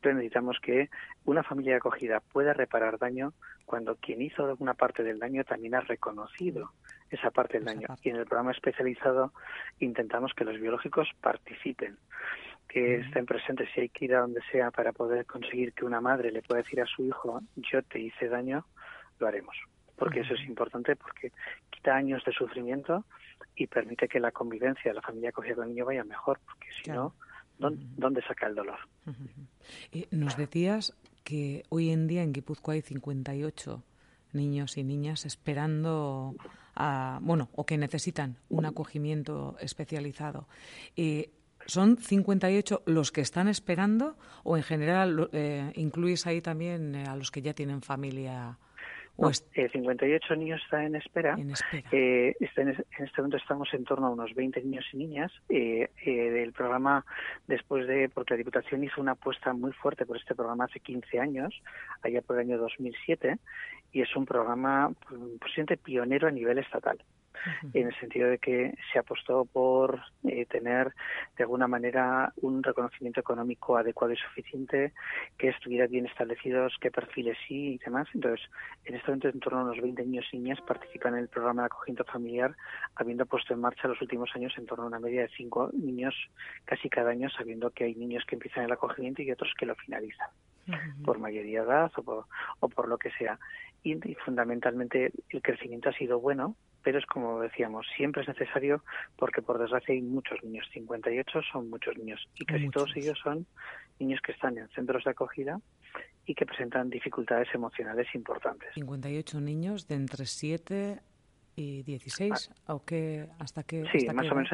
[0.00, 0.88] pero necesitamos que
[1.26, 3.34] una familia acogida pueda reparar daño
[3.66, 6.72] cuando quien hizo alguna parte del daño también ha reconocido
[7.10, 7.88] esa parte del daño.
[8.02, 9.32] Y en el programa especializado
[9.78, 11.98] intentamos que los biológicos participen
[12.68, 16.00] que estén presentes si hay que ir a donde sea para poder conseguir que una
[16.00, 18.64] madre le pueda decir a su hijo yo te hice daño
[19.22, 19.56] lo haremos.
[19.96, 21.32] Porque eso es importante, porque
[21.70, 23.04] quita años de sufrimiento
[23.54, 26.66] y permite que la convivencia de la familia acogida con el niño vaya mejor, porque
[26.82, 27.14] si no,
[27.58, 28.78] ¿dónde, saca el dolor?
[29.92, 33.84] Eh, nos decías que hoy en día en Guipúzcoa hay 58
[34.32, 36.34] niños y niñas esperando
[36.74, 40.48] a, bueno, o que necesitan un acogimiento especializado.
[40.96, 41.30] Eh,
[41.66, 47.30] ¿Son 58 los que están esperando o en general eh, incluís ahí también a los
[47.30, 48.58] que ya tienen familia
[49.16, 51.34] 58 eh, niños están en espera.
[51.38, 51.88] En espera.
[51.92, 55.32] Eh, este, en este momento estamos en torno a unos 20 niños y niñas.
[55.48, 57.04] Eh, del programa,
[57.46, 61.18] después de, porque la Diputación hizo una apuesta muy fuerte por este programa hace 15
[61.20, 61.62] años,
[62.02, 63.38] allá por el año 2007,
[63.92, 66.98] y es un programa, pues, pionero a nivel estatal
[67.72, 70.94] en el sentido de que se apostó por eh, tener
[71.36, 74.92] de alguna manera un reconocimiento económico adecuado y suficiente,
[75.38, 78.08] que estuviera bien establecidos qué perfiles sí y demás.
[78.14, 78.46] Entonces,
[78.84, 81.62] en este momento en torno a unos 20 niños y niñas participan en el programa
[81.62, 82.54] de acogimiento familiar,
[82.96, 86.14] habiendo puesto en marcha los últimos años en torno a una media de cinco niños
[86.64, 89.74] casi cada año, sabiendo que hay niños que empiezan el acogimiento y otros que lo
[89.76, 90.28] finalizan
[91.04, 92.26] por mayoría de edad o por,
[92.60, 93.38] o por lo que sea.
[93.82, 98.84] y, fundamentalmente el crecimiento ha sido bueno, pero es como decíamos, siempre es necesario
[99.16, 103.46] porque por desgracia hay muchos niños, 58 son muchos niños y casi todos ellos son
[103.98, 105.60] niños que están en centros de acogida
[106.26, 108.70] y que presentan dificultades emocionales importantes.
[108.74, 111.00] 58 niños de entre 7
[111.56, 112.74] y 16, ah.
[112.74, 113.84] ¿o qué, hasta qué?
[113.92, 114.50] Sí, más o menos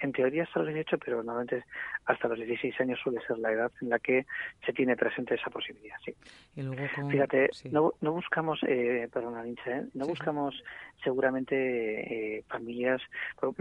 [0.00, 1.64] en teoría hasta los 18, pero normalmente
[2.06, 4.26] hasta los 16 años suele ser la edad en la que
[4.64, 5.96] se tiene presente esa posibilidad.
[6.04, 6.14] Sí.
[6.56, 9.86] Y luego Fíjate, no, no buscamos, eh, perdona, ¿eh?
[9.94, 10.62] no buscamos
[11.02, 13.00] seguramente eh, familias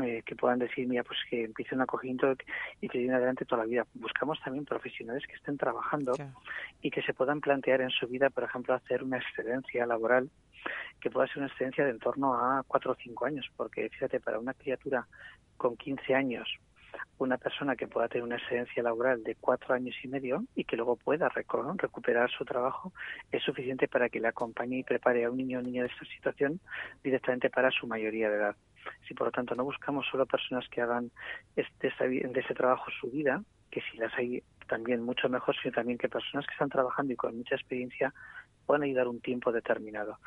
[0.03, 2.33] eh, que puedan decir, mira, pues que empiece un acogimiento
[2.81, 3.85] y que viene adelante toda la vida.
[3.93, 6.13] Buscamos también profesionales que estén trabajando
[6.81, 10.29] y que se puedan plantear en su vida, por ejemplo, hacer una excedencia laboral
[10.99, 14.19] que pueda ser una excedencia de en torno a cuatro o cinco años, porque fíjate,
[14.19, 15.07] para una criatura
[15.57, 16.47] con 15 años
[17.17, 20.77] una persona que pueda tener una excedencia laboral de cuatro años y medio y que
[20.77, 22.93] luego pueda recuperar su trabajo
[23.31, 26.05] es suficiente para que le acompañe y prepare a un niño o niña de esta
[26.05, 26.59] situación
[27.03, 28.55] directamente para su mayoría de edad.
[29.07, 31.11] Si por lo tanto no buscamos solo personas que hagan
[31.55, 35.97] este, de ese trabajo su vida, que si las hay también mucho mejor, sino también
[35.97, 38.13] que personas que están trabajando y con mucha experiencia
[38.69, 40.19] puedan ayudar un tiempo determinado.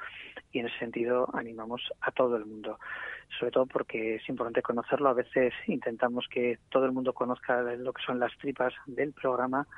[0.51, 2.77] Y en ese sentido animamos a todo el mundo,
[3.39, 5.11] sobre todo porque es importante conocerlo.
[5.11, 9.69] A veces intentamos que todo el mundo conozca lo que son las tripas del programa,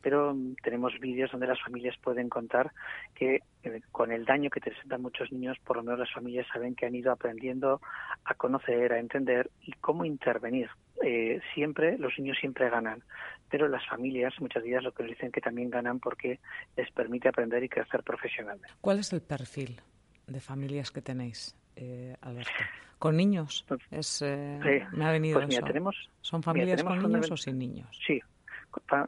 [0.00, 2.72] pero tenemos vídeos donde las familias pueden contar
[3.14, 6.74] que eh, con el daño que presentan muchos niños, por lo menos las familias saben
[6.74, 7.82] que han ido aprendiendo
[8.24, 10.70] a conocer, a entender y cómo intervenir.
[11.06, 13.02] Eh, siempre, los niños siempre ganan,
[13.50, 16.40] pero las familias muchas veces lo que nos dicen que también ganan porque
[16.76, 18.68] les permite aprender y crecer profesionalmente.
[18.80, 19.80] ¿Cuál es el perfil
[20.26, 22.52] de familias que tenéis, eh, Alberto?
[22.98, 23.66] ¿Con niños?
[23.68, 28.00] Pues, es, eh, me ha venido pues tenemos, ¿Son familias con niños o sin niños?
[28.06, 28.18] Sí,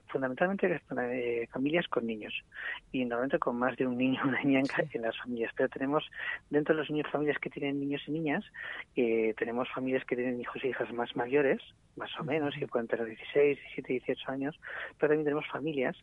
[0.09, 2.33] fundamentalmente eh, familias con niños
[2.93, 5.53] y normalmente con más de un niño una niña en, las familias.
[5.57, 6.05] Pero tenemos
[6.51, 8.45] dentro de los niños familias que tienen niños y niñas,
[8.97, 11.61] eh, tenemos familias que tienen hijos e hijas más mayores,
[11.97, 14.59] más o menos, que pueden tener 16, 17, 18 años,
[14.99, 15.97] pero también tenemos familias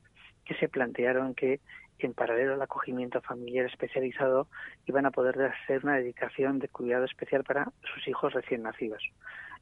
[0.46, 1.60] que se plantearon que
[2.00, 4.48] en paralelo al acogimiento familiar especializado
[4.86, 9.04] iban a poder hacer una dedicación de cuidado especial para sus hijos recién nacidos.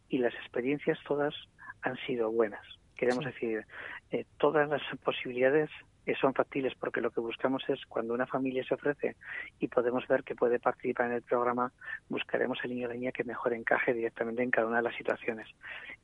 [0.10, 1.34] Y las experiencias todas
[1.82, 2.66] han sido buenas.
[3.02, 3.66] Queremos decir,
[4.12, 5.72] eh, todas las posibilidades
[6.20, 9.16] son factibles porque lo que buscamos es cuando una familia se ofrece
[9.60, 11.72] y podemos ver que puede participar en el programa,
[12.10, 14.96] buscaremos el niño o la niña que mejor encaje directamente en cada una de las
[14.96, 15.48] situaciones.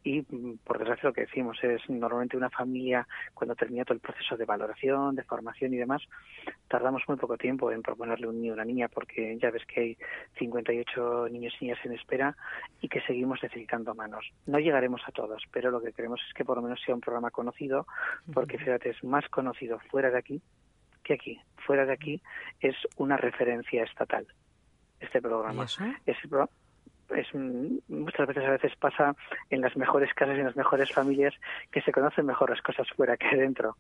[0.04, 4.00] Y mm, por desgracia lo que decimos es normalmente una familia cuando termina todo el
[4.00, 6.04] proceso de valoración, de formación y demás,
[6.68, 9.82] tardamos muy poco tiempo en proponerle un niño o una niña porque ya ves que
[9.82, 9.98] hay
[10.38, 12.36] 58 niños y niñas en espera
[12.82, 14.32] y que seguimos necesitando manos.
[14.46, 17.02] No llegaremos a todos, pero lo que queremos es que por lo menos sea un
[17.02, 17.88] programa conocido
[18.34, 20.42] porque fíjate, es más conocido fuera de aquí
[21.04, 21.40] que aquí.
[21.66, 22.22] Fuera de aquí
[22.60, 24.28] es una referencia estatal
[25.00, 25.64] este programa.
[25.64, 27.34] Es, es,
[27.88, 29.16] muchas veces a veces pasa
[29.50, 31.34] en las mejores casas y en las mejores familias
[31.72, 33.78] que se conocen mejor las cosas fuera que dentro.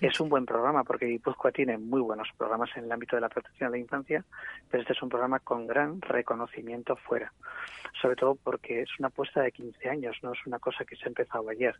[0.00, 3.28] Es un buen programa porque Guipúzcoa tiene muy buenos programas en el ámbito de la
[3.28, 4.24] protección de la infancia,
[4.70, 7.32] pero este es un programa con gran reconocimiento fuera.
[8.00, 11.04] Sobre todo porque es una apuesta de 15 años, no es una cosa que se
[11.04, 11.76] ha empezado ayer.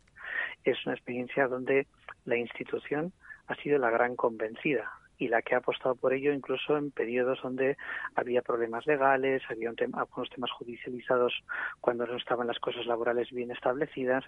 [0.65, 1.87] Es una experiencia donde
[2.25, 3.13] la institución
[3.47, 7.41] ha sido la gran convencida y la que ha apostado por ello incluso en periodos
[7.43, 7.77] donde
[8.15, 11.33] había problemas legales, había algunos temas judicializados
[11.81, 14.25] cuando no estaban las cosas laborales bien establecidas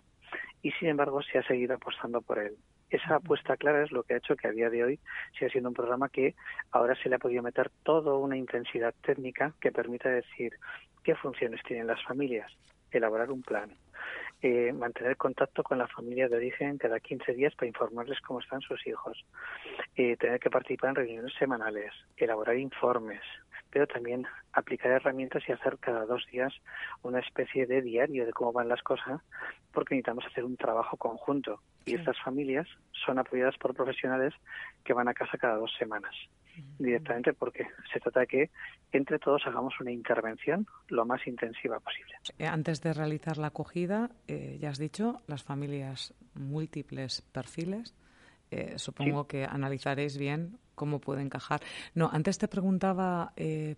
[0.63, 2.57] y sin embargo se ha seguido apostando por él.
[2.91, 5.01] Esa apuesta clara es lo que ha hecho que a día de hoy
[5.39, 6.35] siga siendo un programa que
[6.71, 10.55] ahora se le ha podido meter toda una intensidad técnica que permita decir
[11.05, 12.51] qué funciones tienen las familias,
[12.91, 13.71] elaborar un plan,
[14.41, 18.61] eh, mantener contacto con la familia de origen cada 15 días para informarles cómo están
[18.61, 19.25] sus hijos,
[19.97, 23.21] eh, tener que participar en reuniones semanales, elaborar informes,
[23.71, 26.53] pero también aplicar herramientas y hacer cada dos días
[27.03, 29.21] una especie de diario de cómo van las cosas,
[29.73, 31.61] porque necesitamos hacer un trabajo conjunto.
[31.85, 32.69] Y estas familias
[33.05, 34.35] son apoyadas por profesionales
[34.85, 36.15] que van a casa cada dos semanas.
[36.79, 38.51] Directamente porque se trata de que
[38.93, 42.15] entre todos hagamos una intervención lo más intensiva posible.
[42.39, 47.95] Eh, antes de realizar la acogida, eh, ya has dicho, las familias múltiples perfiles.
[48.51, 51.61] Eh, supongo que analizaréis bien cómo puede encajar.
[51.95, 53.33] No, antes te preguntaba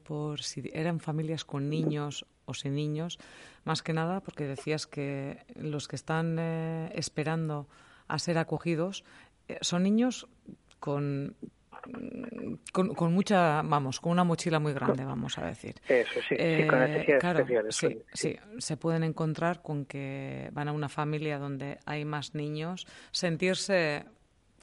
[0.04, 3.18] por si eran familias con niños o sin niños,
[3.64, 7.68] más que nada porque decías que los que están esperando
[8.06, 9.02] a ser acogidos
[9.62, 10.28] son niños
[10.78, 11.36] con
[12.72, 15.74] con, mucha, vamos, con una mochila muy grande, vamos a decir.
[15.88, 16.36] Eso, sí,
[16.68, 17.76] con eh, especiales.
[17.76, 22.86] Sí, sí, se pueden encontrar con que van a una familia donde hay más niños,
[23.10, 24.04] sentirse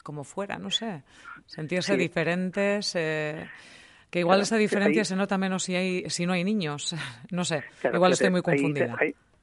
[0.04, 1.04] como fuera, no sé,
[1.46, 2.96] sentirse diferentes.
[2.96, 3.48] Eh,
[4.10, 6.96] que igual esa diferencia se nota menos si hay si no hay niños,
[7.32, 8.98] no sé, igual estoy muy confundida.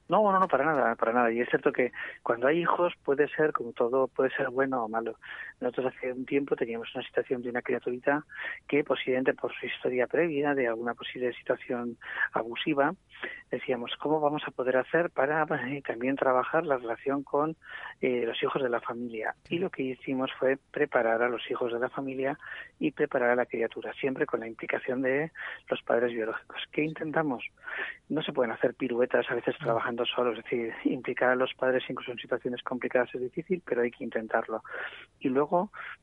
[0.07, 1.31] No, no, no, para nada, para nada.
[1.31, 4.87] Y es cierto que cuando hay hijos puede ser, como todo, puede ser bueno o
[4.87, 5.17] malo.
[5.59, 8.25] Nosotros hace un tiempo teníamos una situación de una criaturita
[8.67, 11.97] que posiblemente por su historia previa de alguna posible situación
[12.33, 12.93] abusiva,
[13.49, 17.55] decíamos, ¿cómo vamos a poder hacer para eh, también trabajar la relación con
[18.01, 19.35] eh, los hijos de la familia?
[19.49, 22.37] Y lo que hicimos fue preparar a los hijos de la familia
[22.79, 25.31] y preparar a la criatura, siempre con la implicación de
[25.69, 26.61] los padres biológicos.
[26.71, 27.43] ¿Qué intentamos?
[28.09, 31.83] No se pueden hacer piruetas a veces trabajando solo, es decir, implicar a los padres
[31.89, 34.63] incluso en situaciones complicadas es difícil, pero hay que intentarlo.
[35.19, 35.44] Y luego,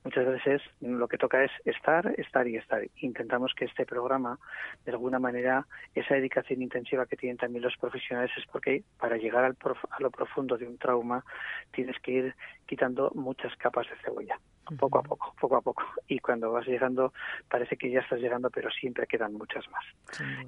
[0.04, 2.82] muchas veces lo que toca es estar, estar y estar.
[2.96, 4.38] Intentamos que este programa,
[4.84, 9.44] de alguna manera, esa dedicación intensiva que tienen también los profesionales es porque para llegar
[9.44, 9.56] al
[9.90, 11.24] a lo profundo de un trauma
[11.72, 12.34] tienes que ir
[12.66, 14.38] quitando muchas capas de cebolla
[14.78, 15.82] poco a poco, poco a poco.
[16.08, 17.12] Y cuando vas llegando,
[17.48, 19.84] parece que ya estás llegando, pero siempre quedan muchas más.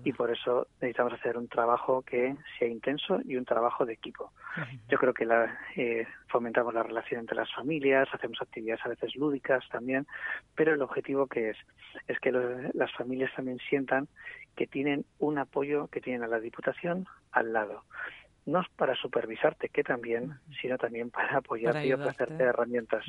[0.05, 4.33] Y por eso necesitamos hacer un trabajo que sea intenso y un trabajo de equipo.
[4.89, 9.15] Yo creo que la, eh, fomentamos la relación entre las familias, hacemos actividades a veces
[9.17, 10.07] lúdicas también,
[10.55, 11.57] pero el objetivo que es
[12.09, 14.09] es que las familias también sientan
[14.57, 17.83] que tienen un apoyo, que tienen a la Diputación al lado
[18.47, 23.05] no es para supervisarte, que también, sino también para apoyarte y ofrecerte herramientas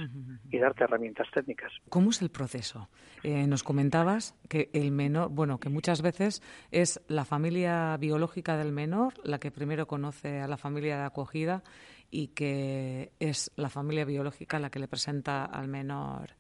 [0.50, 1.72] y darte herramientas técnicas.
[1.90, 2.90] ¿Cómo es el proceso?
[3.24, 8.72] Eh, nos comentabas que el menor, bueno, que muchas veces es la familia biológica del
[8.72, 11.64] menor la que primero conoce a la familia de acogida
[12.12, 16.36] y que es la familia biológica la que le presenta al menor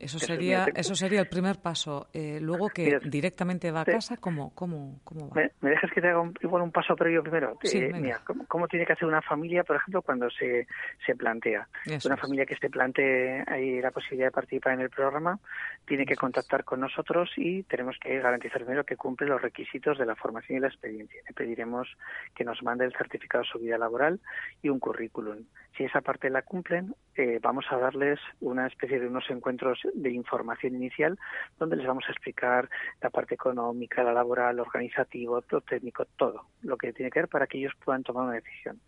[0.00, 2.08] eso sería, eso sería el primer paso.
[2.12, 5.42] Eh, luego que directamente va a casa, ¿cómo, cómo, cómo va?
[5.60, 7.58] ¿Me, dejas que te haga un, igual un paso previo primero?
[7.62, 10.66] Sí, eh, mira, ¿cómo, tiene que hacer una familia, por ejemplo, cuando se,
[11.04, 11.68] se plantea?
[12.04, 15.38] una familia que se plantee ahí la posibilidad de participar en el programa
[15.84, 20.06] tiene que contactar con nosotros y tenemos que garantizar primero que cumple los requisitos de
[20.06, 21.20] la formación y la experiencia.
[21.28, 21.88] Le pediremos
[22.34, 24.20] que nos mande el certificado de su vida laboral
[24.62, 25.44] y un currículum.
[25.76, 30.10] Si esa parte la cumplen, eh, vamos a darles una especie de unos encuentros de
[30.10, 31.18] información inicial
[31.58, 32.68] donde les vamos a explicar
[33.00, 37.46] la parte económica, la laboral, organizativo, lo técnico, todo lo que tiene que ver para
[37.46, 38.80] que ellos puedan tomar una decisión.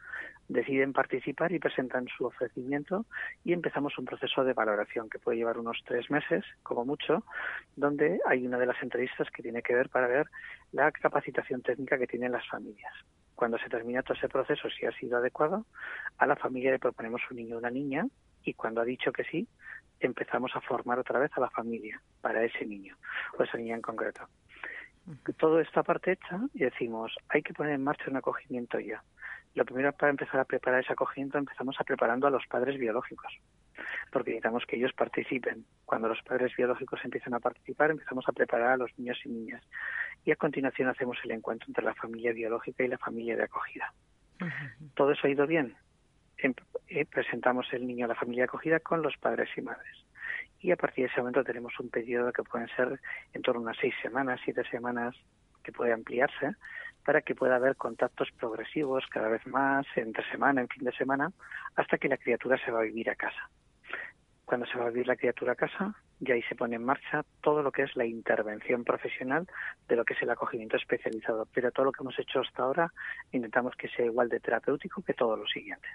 [0.49, 3.07] Deciden participar y presentan su ofrecimiento
[3.45, 7.25] y empezamos un proceso de valoración que puede llevar unos tres meses, como mucho,
[7.77, 10.27] donde hay una de las entrevistas que tiene que ver para ver
[10.73, 12.93] la capacitación técnica que tienen las familias
[13.43, 15.67] cuando se termina todo ese proceso, si ha sido adecuado,
[16.17, 18.07] a la familia le proponemos un niño o una niña
[18.45, 19.49] y cuando ha dicho que sí,
[19.99, 22.97] empezamos a formar otra vez a la familia para ese niño
[23.37, 24.29] o esa niña en concreto.
[25.37, 29.03] Todo esta parte hecha y decimos, hay que poner en marcha un acogimiento ya.
[29.57, 33.33] Lo primero para empezar a preparar ese acogimiento empezamos a preparando a los padres biológicos,
[34.11, 35.65] porque necesitamos que ellos participen.
[35.85, 39.63] Cuando los padres biológicos empiezan a participar, empezamos a preparar a los niños y niñas.
[40.25, 43.93] Y a continuación hacemos el encuentro entre la familia biológica y la familia de acogida.
[44.95, 45.77] ¿Todo eso ha ido bien?
[46.39, 46.55] Em,
[46.89, 49.97] eh, presentamos el niño a la familia acogida con los padres y madres.
[50.61, 53.01] Y a partir de ese momento tenemos un periodo que pueden ser
[53.33, 55.15] en torno a unas seis semanas, siete semanas,
[55.63, 56.55] que puede ampliarse
[57.05, 61.33] para que pueda haber contactos progresivos cada vez más, entre semana, en fin de semana,
[61.75, 63.51] hasta que la criatura se va a vivir a casa.
[64.53, 67.25] Cuando se va a vivir la criatura a casa, y ahí se pone en marcha
[67.41, 69.49] todo lo que es la intervención profesional
[69.89, 71.49] de lo que es el acogimiento especializado.
[71.55, 72.93] Pero todo lo que hemos hecho hasta ahora
[73.33, 75.89] intentamos que sea igual de terapéutico que todo lo siguiente.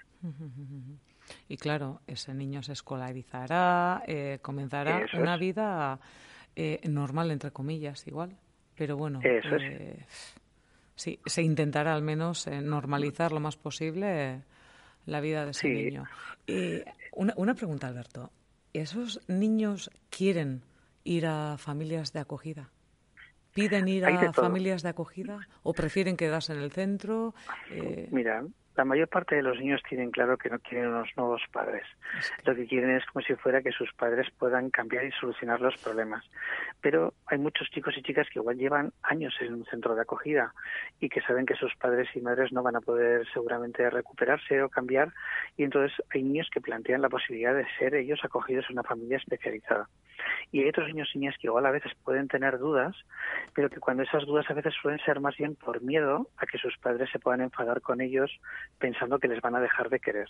[1.46, 6.00] Y claro, ese niño se escolarizará, eh, comenzará una vida
[6.56, 8.36] eh, normal, entre comillas, igual.
[8.76, 10.04] Pero bueno, eh,
[10.96, 14.42] sí, se intentará al menos normalizar lo más posible
[15.06, 16.06] la vida de ese niño.
[17.12, 18.32] una, una pregunta, Alberto.
[18.72, 20.62] ¿Esos niños quieren
[21.04, 22.70] ir a familias de acogida?
[23.54, 27.34] ¿Piden ir a familias de acogida o prefieren quedarse en el centro?
[27.70, 28.08] Eh...
[28.12, 28.44] Mira,
[28.78, 31.82] La mayor parte de los niños tienen claro que no quieren unos nuevos padres.
[32.44, 35.76] Lo que quieren es como si fuera que sus padres puedan cambiar y solucionar los
[35.78, 36.24] problemas.
[36.80, 40.54] Pero hay muchos chicos y chicas que igual llevan años en un centro de acogida
[41.00, 44.68] y que saben que sus padres y madres no van a poder seguramente recuperarse o
[44.68, 45.12] cambiar
[45.56, 49.16] y entonces hay niños que plantean la posibilidad de ser ellos acogidos en una familia
[49.16, 49.88] especializada.
[50.50, 52.96] Y hay otros niños y niñas que igual a veces pueden tener dudas,
[53.54, 56.58] pero que cuando esas dudas a veces suelen ser más bien por miedo a que
[56.58, 58.30] sus padres se puedan enfadar con ellos
[58.78, 60.28] pensando que les van a dejar de querer.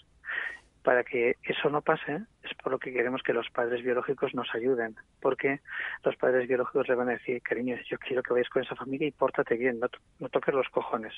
[0.83, 4.49] Para que eso no pase, es por lo que queremos que los padres biológicos nos
[4.55, 5.61] ayuden, porque
[6.05, 9.09] los padres biológicos le van a decir, cariño, yo quiero que vayas con esa familia
[9.09, 11.13] y pórtate bien, no, no toques los cojones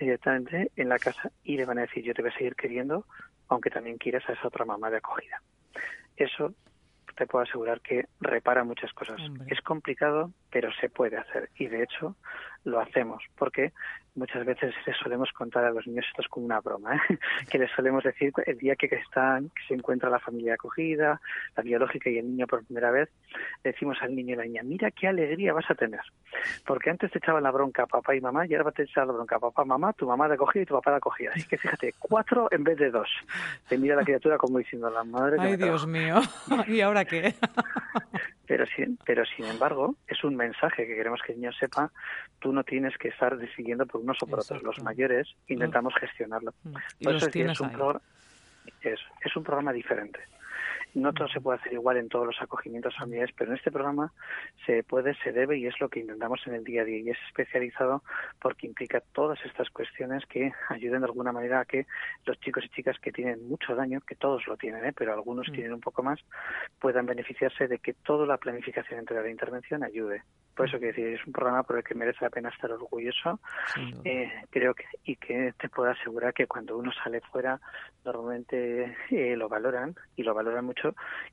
[0.00, 3.06] directamente en la casa y le van a decir, yo te voy a seguir queriendo,
[3.48, 5.40] aunque también quieras a esa otra mamá de acogida.
[6.16, 6.54] Eso
[7.14, 9.20] te puedo asegurar que repara muchas cosas.
[9.46, 11.50] Es complicado, pero se puede hacer.
[11.56, 12.16] Y de hecho,
[12.64, 13.72] lo hacemos, porque
[14.14, 17.18] muchas veces les solemos contar a los niños, esto es como una broma, ¿eh?
[17.50, 21.20] que les solemos decir el día que están, que se encuentra la familia acogida,
[21.56, 23.10] la biológica y el niño por primera vez,
[23.62, 26.00] le decimos al niño y la niña, mira qué alegría vas a tener,
[26.66, 29.12] porque antes te echaban la bronca a papá y mamá y ahora a echar la
[29.12, 31.30] bronca a papá, mamá, tu mamá de acogida y tu papá de acogida.
[31.34, 33.08] Así que fíjate, cuatro en vez de dos.
[33.68, 35.36] Te mira la criatura como diciendo, la madre...
[35.40, 36.20] Ay, Dios mío,
[36.66, 37.34] ¿y ahora qué?
[38.46, 38.64] Pero,
[39.04, 41.90] pero sin embargo, es un mensaje que queremos que el niño sepa,
[42.40, 44.62] tú no tienes que estar decidiendo por unos o por otros.
[44.62, 46.52] Los mayores intentamos gestionarlo.
[46.62, 46.74] Mm.
[47.02, 48.00] Por eso es, un
[48.82, 50.20] es un programa diferente.
[50.94, 54.12] No todo se puede hacer igual en todos los acogimientos familiares, pero en este programa
[54.64, 56.98] se puede, se debe y es lo que intentamos en el día a día.
[56.98, 58.02] Y es especializado
[58.40, 61.86] porque implica todas estas cuestiones que ayuden de alguna manera a que
[62.24, 64.92] los chicos y chicas que tienen mucho daño, que todos lo tienen, ¿eh?
[64.96, 65.52] pero algunos mm.
[65.52, 66.20] tienen un poco más,
[66.78, 70.22] puedan beneficiarse de que toda la planificación entre la intervención ayude.
[70.54, 73.40] Por eso que decir, es un programa por el que merece la pena estar orgulloso.
[74.04, 77.60] Eh, creo que y que te puedo asegurar que cuando uno sale fuera,
[78.04, 80.83] normalmente eh, lo valoran y lo valoran mucho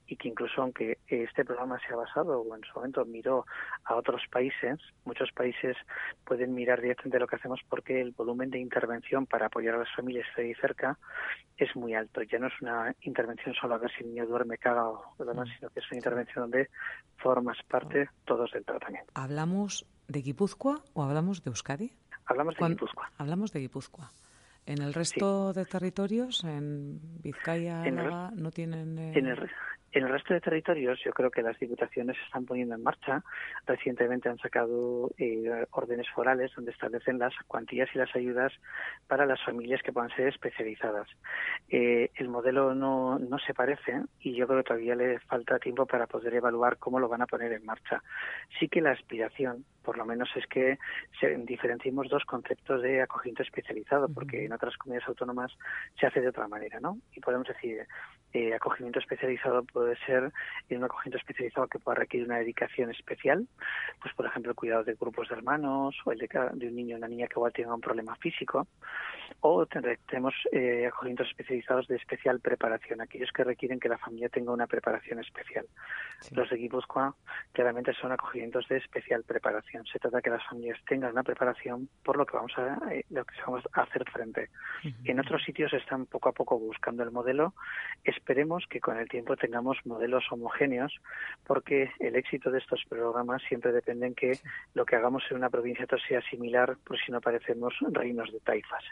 [0.07, 3.45] y que incluso aunque este programa se ha basado o en su momento miró
[3.85, 5.75] a otros países, muchos países
[6.25, 9.95] pueden mirar directamente lo que hacemos porque el volumen de intervención para apoyar a las
[9.95, 10.97] familias ahí cerca
[11.57, 12.21] es muy alto.
[12.21, 15.47] Ya no es una intervención solo a ver si el niño duerme, caga o demás,
[15.49, 15.57] mm.
[15.57, 16.69] sino que es una intervención donde
[17.17, 19.11] formas parte todos del tratamiento.
[19.15, 21.93] ¿Hablamos de Guipúzcoa o hablamos de Euskadi?
[22.25, 23.11] Hablamos de Guipúzcoa.
[23.17, 24.11] Hablamos de Guipúzcoa.
[24.65, 28.97] ¿En el resto de territorios, en Vizcaya, no tienen...?
[28.97, 29.49] Eh, en, el,
[29.93, 33.23] en el resto de territorios yo creo que las diputaciones se están poniendo en marcha.
[33.65, 38.53] Recientemente han sacado eh, órdenes forales donde establecen las cuantías y las ayudas
[39.07, 41.07] para las familias que puedan ser especializadas.
[41.69, 45.85] Eh, el modelo no, no se parece y yo creo que todavía le falta tiempo
[45.85, 48.01] para poder evaluar cómo lo van a poner en marcha.
[48.59, 50.77] Sí que la aspiración, por lo menos, es que
[51.19, 55.51] se diferenciemos dos conceptos de acogimiento especializado, porque en otras comunidades autónomas
[55.99, 56.97] se hace de otra manera, ¿no?
[57.13, 57.87] Y podemos decir,
[58.33, 60.31] eh, acogimiento especializado puede ser
[60.69, 63.47] en un acogimiento especializado que pueda requerir una dedicación especial,
[64.01, 66.95] pues por ejemplo el cuidado de grupos de hermanos o el de, de un niño
[66.95, 68.67] o una niña que igual tenga un problema físico,
[69.41, 74.51] o tenemos eh, acogimientos especializados de especial preparación, aquellos que requieren que la familia tenga
[74.51, 75.65] una preparación especial.
[76.31, 77.15] Los de Guipúzcoa
[77.51, 79.70] claramente son acogimientos de especial preparación.
[79.91, 83.05] Se trata de que las familias tengan una preparación por lo que vamos a, eh,
[83.09, 84.49] lo que vamos a hacer frente.
[85.03, 87.53] En otros sitios están poco a poco buscando el modelo.
[88.03, 90.93] Esperemos que con el tiempo tengamos modelos homogéneos,
[91.45, 94.39] porque el éxito de estos programas siempre depende en que
[94.73, 98.83] lo que hagamos en una provincia sea similar, por si no parecemos reinos de taifas.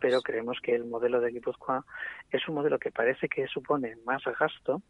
[0.00, 1.84] Pero creemos que el modelo de Guipúzcoa
[2.30, 4.82] es un modelo que parece que supone más gasto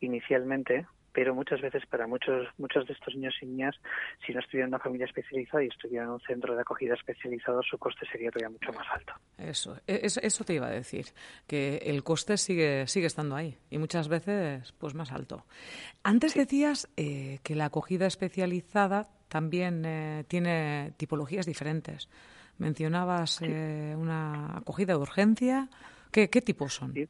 [0.00, 0.86] inicialmente,
[1.18, 3.74] pero muchas veces para muchos muchos de estos niños y niñas,
[4.24, 7.60] si no estuvieran en una familia especializada y estuvieran en un centro de acogida especializado,
[7.64, 9.14] su coste sería todavía mucho más alto.
[9.36, 11.06] Eso, e, eso, te iba a decir,
[11.48, 15.44] que el coste sigue sigue estando ahí y muchas veces pues más alto.
[16.04, 22.08] Antes decías eh, que la acogida especializada también eh, tiene tipologías diferentes.
[22.58, 25.68] Mencionabas eh, una acogida de urgencia.
[26.12, 26.94] ¿Qué, qué tipos son?
[26.94, 27.08] Sí,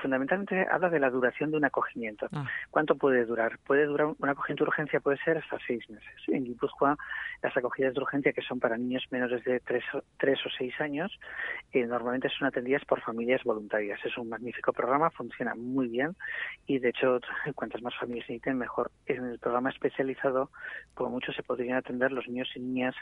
[0.00, 2.28] fundamentalmente habla de la duración de un acogimiento.
[2.32, 2.46] Ah.
[2.70, 3.58] ¿Cuánto puede durar?
[3.64, 6.14] Puede durar un acogimiento de urgencia puede ser hasta seis meses.
[6.28, 6.96] En Guipúzcoa,
[7.42, 9.84] las acogidas de urgencia que son para niños menores de tres,
[10.18, 11.18] tres o seis años,
[11.72, 14.00] eh, normalmente son atendidas por familias voluntarias.
[14.04, 16.16] Es un magnífico programa, funciona muy bien
[16.66, 17.20] y de hecho,
[17.54, 18.90] cuantas más familias necesiten, mejor.
[19.06, 20.50] En el programa especializado,
[20.94, 22.94] como mucho se podrían atender los niños y niñas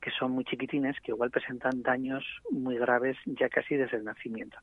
[0.00, 4.58] que son muy chiquitines, que igual presentan daños muy graves ya casi desde el nacimiento.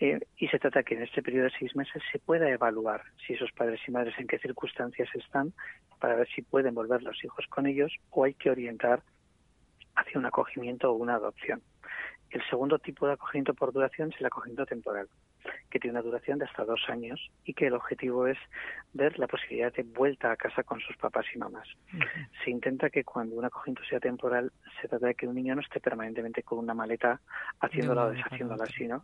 [0.00, 3.34] Eh, y se trata que en este periodo de seis meses se pueda evaluar si
[3.34, 5.52] esos padres y madres en qué circunstancias están
[5.98, 9.02] para ver si pueden volver los hijos con ellos o hay que orientar
[9.94, 11.62] hacia un acogimiento o una adopción.
[12.30, 15.06] El segundo tipo de acogimiento por duración es el acogimiento temporal,
[15.70, 18.38] que tiene una duración de hasta dos años y que el objetivo es
[18.92, 21.68] ver la posibilidad de vuelta a casa con sus papás y mamás.
[22.44, 25.60] Se intenta que cuando un acogimiento sea temporal, se trata de que un niño no
[25.60, 27.20] esté permanentemente con una maleta
[27.60, 29.02] haciéndola o deshaciéndola, sino,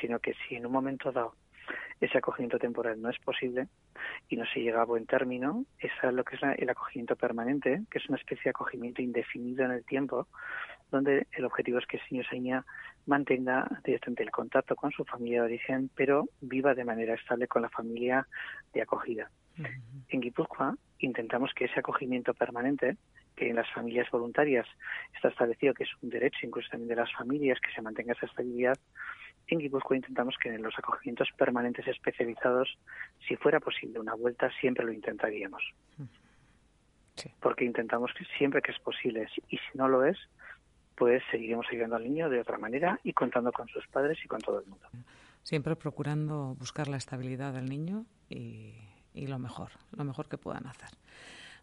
[0.00, 1.34] sino que si en un momento dado
[2.00, 3.68] ese acogimiento temporal no es posible
[4.28, 7.98] y no se llega a buen término, es lo que es el acogimiento permanente, que
[7.98, 10.28] es una especie de acogimiento indefinido en el tiempo,
[10.90, 12.64] donde el objetivo es que niño o niña
[13.06, 17.62] mantenga directamente el contacto con su familia de origen, pero viva de manera estable con
[17.62, 18.26] la familia
[18.72, 19.30] de acogida.
[20.08, 22.96] En Guipúzcoa intentamos que ese acogimiento permanente,
[23.34, 24.66] que en las familias voluntarias
[25.14, 28.26] está establecido que es un derecho incluso también de las familias que se mantenga esa
[28.26, 28.78] estabilidad,
[29.48, 32.78] en Guipúzcoa intentamos que en los acogimientos permanentes especializados,
[33.26, 35.62] si fuera posible una vuelta, siempre lo intentaríamos.
[37.40, 40.18] Porque intentamos que siempre que es posible, y si no lo es,
[40.96, 44.40] pues seguiremos ayudando al niño de otra manera y contando con sus padres y con
[44.40, 44.86] todo el mundo.
[45.42, 48.74] Siempre procurando buscar la estabilidad del niño y,
[49.14, 50.90] lo mejor, lo mejor que puedan hacer.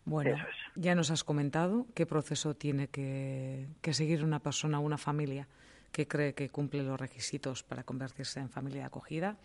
[0.06, 0.36] Bueno,
[0.76, 5.48] ya nos has comentado qué proceso tiene que, que seguir una persona, una familia
[5.92, 9.38] que cree que cumple los requisitos para convertirse en familia acogida.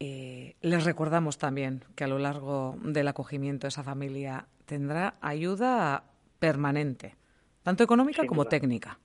[0.00, 6.04] Eh, les recordamos también que a lo largo del acogimiento esa familia tendrá ayuda
[6.38, 7.16] permanente,
[7.68, 8.98] tanto económica como técnica.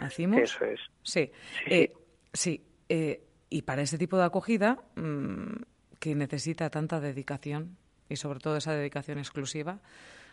[0.00, 0.40] ¿Decimos?
[0.40, 0.80] Eso es.
[1.02, 1.30] Sí,
[1.60, 1.68] sí.
[1.68, 1.92] Eh,
[2.88, 5.56] eh, y para ese tipo de acogida, mm,
[5.98, 7.76] que necesita tanta dedicación
[8.08, 9.80] y sobre todo esa dedicación exclusiva,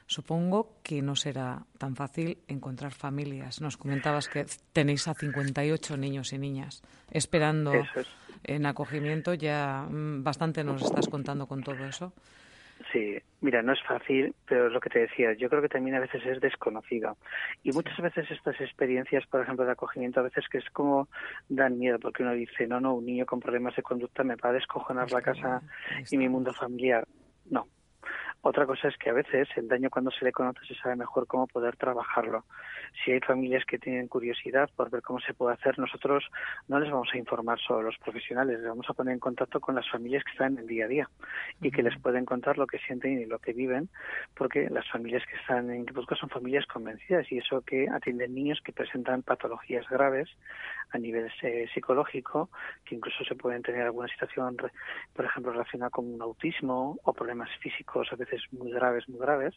[0.08, 3.60] Supongo que no será tan fácil encontrar familias.
[3.60, 7.74] Nos comentabas que tenéis a 58 niños y niñas esperando
[8.44, 9.34] en acogimiento.
[9.34, 12.14] Ya mm, bastante nos estás contando con todo eso.
[12.96, 15.98] Sí, mira, no es fácil, pero es lo que te decía, yo creo que también
[15.98, 17.14] a veces es desconocida.
[17.62, 21.10] Y muchas veces estas experiencias, por ejemplo, de acogimiento, a veces que es como
[21.50, 24.52] dan miedo, porque uno dice, no, no, un niño con problemas de conducta me va
[24.52, 25.62] a descojonar la casa
[26.10, 27.06] y mi mundo familiar.
[27.50, 27.68] No,
[28.48, 31.26] otra cosa es que a veces el daño cuando se le conoce se sabe mejor
[31.26, 32.46] cómo poder trabajarlo.
[33.04, 36.24] Si hay familias que tienen curiosidad por ver cómo se puede hacer, nosotros
[36.68, 39.74] no les vamos a informar solo los profesionales, les vamos a poner en contacto con
[39.74, 41.10] las familias que están en el día a día
[41.60, 43.90] y que les pueden contar lo que sienten y lo que viven,
[44.38, 48.62] porque las familias que están en Guipúzcoa son familias convencidas y eso que atienden niños
[48.64, 50.30] que presentan patologías graves
[50.92, 52.52] a nivel eh, psicológico,
[52.86, 54.56] que incluso se pueden tener alguna situación,
[55.16, 59.54] por ejemplo, relacionada con un autismo o problemas físicos a veces muy graves, muy graves,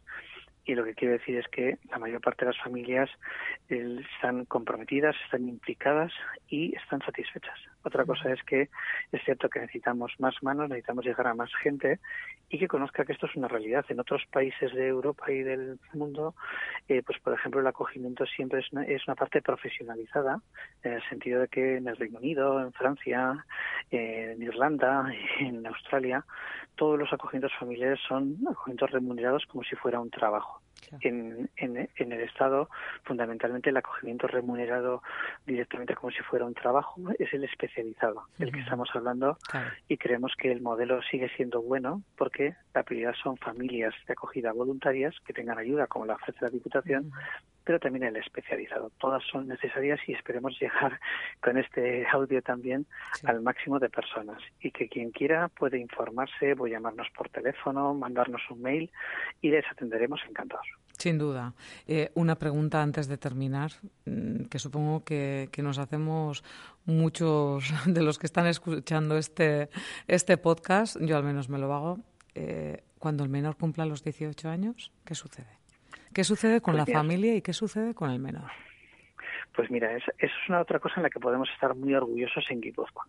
[0.68, 3.08] y lo que quiero decir es que la mayor parte de las familias
[3.70, 6.12] eh, están comprometidas, están implicadas
[6.46, 7.58] y están satisfechas.
[7.84, 8.68] Otra cosa es que
[9.10, 12.00] es cierto que necesitamos más manos, necesitamos llegar a más gente
[12.50, 13.86] y que conozca que esto es una realidad.
[13.88, 16.34] En otros países de Europa y del mundo,
[16.86, 20.42] eh, pues por ejemplo, el acogimiento siempre es una, es una parte profesionalizada,
[20.82, 23.42] en el sentido de que en el Reino Unido, en Francia,
[23.90, 25.10] en Irlanda,
[25.40, 26.26] en Australia,
[26.76, 30.57] todos los acogimientos familiares son acogimientos remunerados como si fuera un trabajo.
[31.02, 32.70] En, en, en, el Estado,
[33.04, 35.02] fundamentalmente el acogimiento remunerado
[35.46, 39.36] directamente como si fuera un trabajo es el especializado, el que estamos hablando,
[39.86, 44.52] y creemos que el modelo sigue siendo bueno porque la prioridad son familias de acogida
[44.52, 47.10] voluntarias que tengan ayuda, como la ofrece la Diputación,
[47.68, 48.90] pero también el especializado.
[48.98, 50.98] Todas son necesarias y esperemos llegar
[51.42, 52.86] con este audio también
[53.24, 58.40] al máximo de personas y que quien quiera puede informarse, puede llamarnos por teléfono, mandarnos
[58.48, 58.90] un mail
[59.42, 60.66] y les atenderemos encantados.
[60.96, 61.52] Sin duda.
[61.86, 63.72] Eh, una pregunta antes de terminar,
[64.06, 66.42] mm, que supongo que, nos hacemos
[66.86, 69.68] muchos de los que están escuchando este,
[70.06, 71.98] este podcast, yo al menos me lo hago.
[72.34, 75.58] Eh, cuando el menor cumpla los 18 años, ¿qué sucede?
[76.18, 78.50] ¿Qué sucede con pues la familia y qué sucede con el menor?
[79.54, 82.60] Pues mira, eso es una otra cosa en la que podemos estar muy orgullosos en
[82.60, 83.06] Guipúzcoa.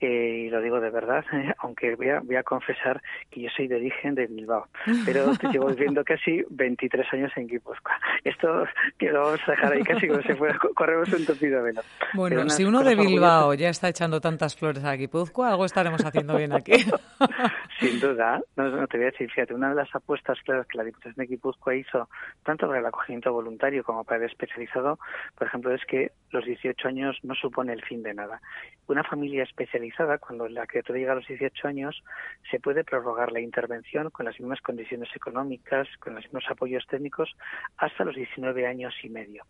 [0.00, 1.24] Eh, y lo digo de verdad,
[1.58, 4.66] aunque voy a, voy a confesar que yo soy de origen de Bilbao,
[5.04, 7.98] pero te llevo viviendo casi 23 años en Guipúzcoa.
[8.24, 8.64] Esto
[8.98, 11.82] que lo vamos a dejar ahí casi como si fuera, corremos un tupido velo.
[12.14, 16.36] Bueno, si uno de Bilbao ya está echando tantas flores a Guipúzcoa, algo estaremos haciendo
[16.36, 16.72] bien aquí.
[17.78, 20.84] Sin duda, no, te voy a decir, fíjate, una de las apuestas claras que la
[20.84, 22.08] Diputación de Guipúzcoa hizo,
[22.44, 24.98] tanto para el acogimiento voluntario como para el especializado,
[25.36, 28.40] por ejemplo, es que los 18 años no supone el fin de nada.
[28.86, 32.02] Una familia especializada, cuando la criatura llega a los 18 años,
[32.50, 37.34] se puede prorrogar la intervención con las mismas condiciones económicas, con los mismos apoyos técnicos,
[37.78, 39.44] hasta los 19 años y medio.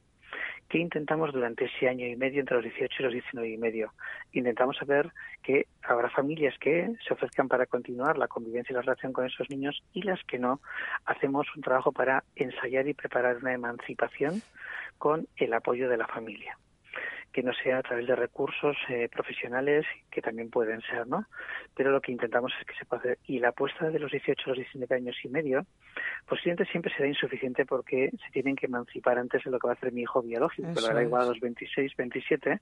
[0.69, 3.93] ¿Qué intentamos durante ese año y medio, entre los 18 y los 19 y medio?
[4.33, 5.11] Intentamos saber
[5.43, 9.49] que habrá familias que se ofrezcan para continuar la convivencia y la relación con esos
[9.51, 10.61] niños y las que no.
[11.05, 14.43] Hacemos un trabajo para ensayar y preparar una emancipación
[14.99, 16.59] con el apoyo de la familia.
[17.35, 21.27] Que no sea a través de recursos eh, profesionales que también pueden ser, ¿no?
[21.75, 23.19] Pero lo que intentamos es que se pueda hacer.
[23.27, 25.67] Y la apuesta de los 18 a los 19 años y medio,
[26.29, 29.77] posiblemente siempre será insuficiente porque se tienen que emancipar antes de lo que va a
[29.77, 32.61] hacer mi hijo biológico, que lo hará igual a los 26, 27,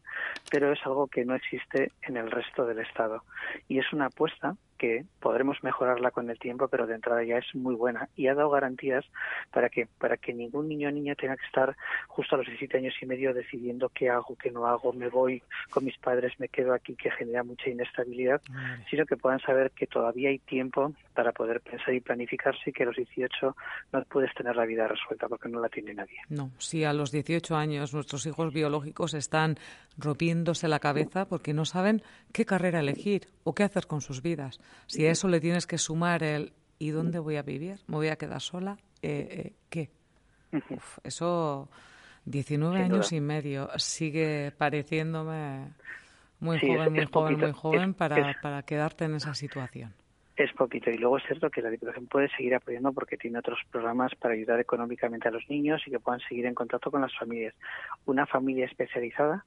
[0.51, 3.25] pero es algo que no existe en el resto del Estado.
[3.69, 7.55] Y es una apuesta que podremos mejorarla con el tiempo, pero de entrada ya es
[7.55, 9.05] muy buena y ha dado garantías
[9.53, 11.77] para que para que ningún niño o niña tenga que estar
[12.09, 15.41] justo a los 17 años y medio decidiendo qué hago, qué no hago, me voy
[15.71, 18.43] con mis padres, me quedo aquí, que genera mucha inestabilidad,
[18.91, 22.83] sino que puedan saber que todavía hay tiempo para poder pensar y planificarse y que
[22.83, 23.57] a los 18
[23.93, 26.19] no puedes tener la vida resuelta porque no la tiene nadie.
[26.29, 29.59] No, si a los 18 años nuestros hijos biológicos están
[29.97, 32.03] rompiéndose la cabeza porque no saben
[32.33, 34.59] qué carrera elegir o qué hacer con sus vidas.
[34.87, 37.81] Si a eso le tienes que sumar el ¿y dónde voy a vivir?
[37.87, 38.77] ¿Me voy a quedar sola?
[39.03, 39.91] Eh, eh, ¿Qué?
[41.03, 41.69] eso,
[42.27, 45.73] 19 años y medio, sigue pareciéndome
[46.41, 49.95] muy joven, muy joven, muy joven para, para quedarte en esa situación
[50.37, 50.91] es poquito.
[50.91, 54.35] Y luego es cierto que la Diputación puede seguir apoyando porque tiene otros programas para
[54.35, 57.55] ayudar económicamente a los niños y que puedan seguir en contacto con las familias.
[58.07, 59.45] Una familia especializada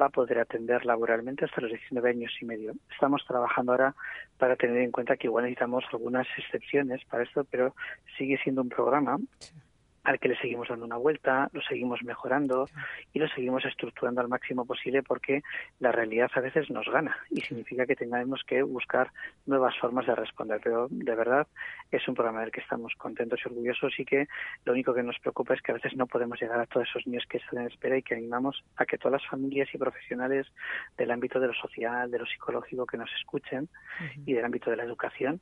[0.00, 2.74] va a poder atender laboralmente hasta los 19 años y medio.
[2.90, 3.94] Estamos trabajando ahora
[4.38, 7.74] para tener en cuenta que igual necesitamos algunas excepciones para esto, pero
[8.18, 9.18] sigue siendo un programa
[10.06, 12.68] al que le seguimos dando una vuelta, lo seguimos mejorando
[13.12, 15.42] y lo seguimos estructurando al máximo posible porque
[15.80, 19.10] la realidad a veces nos gana y significa que tengamos que buscar
[19.46, 20.60] nuevas formas de responder.
[20.62, 21.48] Pero de verdad
[21.90, 24.28] es un programa del que estamos contentos y orgullosos y que
[24.64, 27.04] lo único que nos preocupa es que a veces no podemos llegar a todos esos
[27.04, 30.46] niños que están en espera y que animamos a que todas las familias y profesionales
[30.96, 33.68] del ámbito de lo social, de lo psicológico que nos escuchen
[34.24, 35.40] y del ámbito de la educación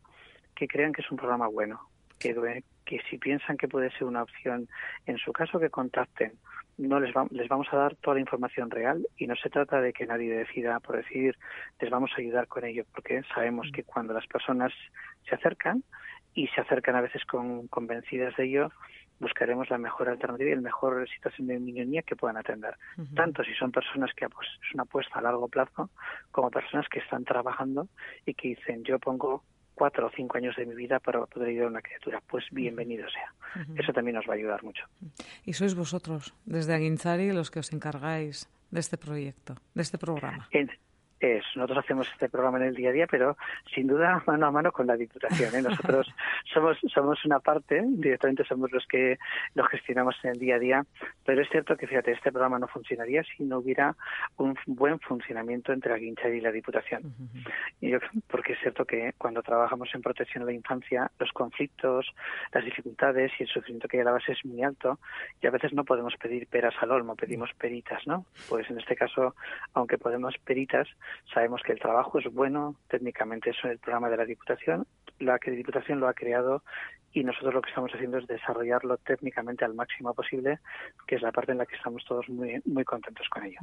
[0.54, 1.80] que crean que es un programa bueno,
[2.18, 4.68] que, que si piensan que puede ser una opción,
[5.06, 6.32] en su caso que contacten,
[6.76, 9.92] no les, les vamos a dar toda la información real y no se trata de
[9.92, 11.36] que nadie decida por decir
[11.80, 14.72] les vamos a ayudar con ello, porque sabemos que cuando las personas
[15.28, 15.84] se acercan
[16.34, 18.72] y se acercan a veces con, convencidas de ello,
[19.20, 22.74] buscaremos la mejor alternativa y la mejor situación de niña que puedan atender.
[23.14, 25.90] Tanto si son personas que pues, es una apuesta a largo plazo,
[26.32, 27.88] como personas que están trabajando
[28.26, 29.44] y que dicen yo pongo
[29.74, 32.22] cuatro o cinco años de mi vida para poder ayudar a una criatura.
[32.26, 33.32] Pues bienvenido sea.
[33.76, 34.84] Eso también nos va a ayudar mucho.
[35.44, 40.48] Y sois vosotros, desde Aguinzari, los que os encargáis de este proyecto, de este programa
[41.54, 43.36] nosotros hacemos este programa en el día a día, pero
[43.74, 45.54] sin duda mano a mano con la Diputación.
[45.54, 45.62] ¿eh?
[45.62, 46.12] Nosotros
[46.52, 49.18] somos, somos una parte, directamente somos los que
[49.54, 50.86] lo gestionamos en el día a día,
[51.24, 53.96] pero es cierto que, fíjate, este programa no funcionaría si no hubiera
[54.36, 57.14] un buen funcionamiento entre la Guincha y la Diputación.
[57.80, 57.98] y yo,
[58.28, 62.06] porque es cierto que cuando trabajamos en protección a la infancia, los conflictos,
[62.52, 64.98] las dificultades y el sufrimiento que hay a la base es muy alto
[65.40, 68.26] y a veces no podemos pedir peras al olmo, pedimos peritas, ¿no?
[68.48, 69.34] Pues en este caso,
[69.72, 70.88] aunque podemos peritas,
[71.32, 74.86] Sabemos que el trabajo es bueno, técnicamente es el programa de la Diputación,
[75.18, 76.62] la Diputación lo ha creado
[77.14, 80.58] y nosotros lo que estamos haciendo es desarrollarlo técnicamente al máximo posible,
[81.06, 83.58] que es la parte en la que estamos todos muy, muy contentos con ello.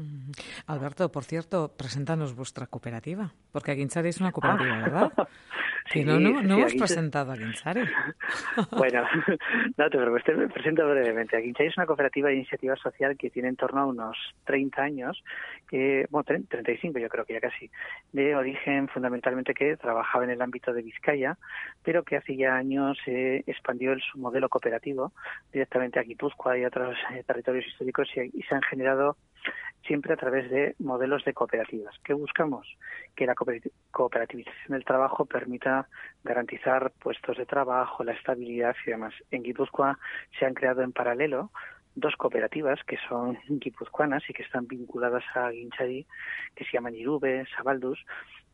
[0.67, 4.81] Alberto, por cierto, preséntanos vuestra cooperativa, porque Aguinchari es una cooperativa, ah.
[4.81, 5.11] ¿verdad?
[5.91, 7.81] sí, no, no, no hemos presentado a Aguinchari.
[8.71, 9.03] bueno,
[9.77, 11.35] no te preocupes, te presento brevemente.
[11.35, 15.21] Aguinchari es una cooperativa de iniciativa social que tiene en torno a unos 30 años,
[15.69, 17.69] que, bueno, 35 yo creo que ya casi,
[18.13, 21.37] de origen fundamentalmente que trabajaba en el ámbito de Vizcaya,
[21.83, 25.11] pero que hace ya años eh, expandió el, su modelo cooperativo
[25.51, 29.17] directamente a Guipúzcoa y a otros eh, territorios históricos y, se han generado
[29.85, 31.95] siempre a través de modelos de cooperativas.
[32.03, 32.67] ¿Qué buscamos?
[33.15, 33.35] Que la
[33.91, 35.87] cooperativización del trabajo permita
[36.23, 39.13] garantizar puestos de trabajo, la estabilidad y demás.
[39.31, 39.97] En Guipúzcoa
[40.37, 41.51] se han creado en paralelo
[41.95, 46.05] dos cooperativas que son guipuzcoanas y que están vinculadas a Guinchari,
[46.55, 47.99] que se llaman Irube, Sabaldus,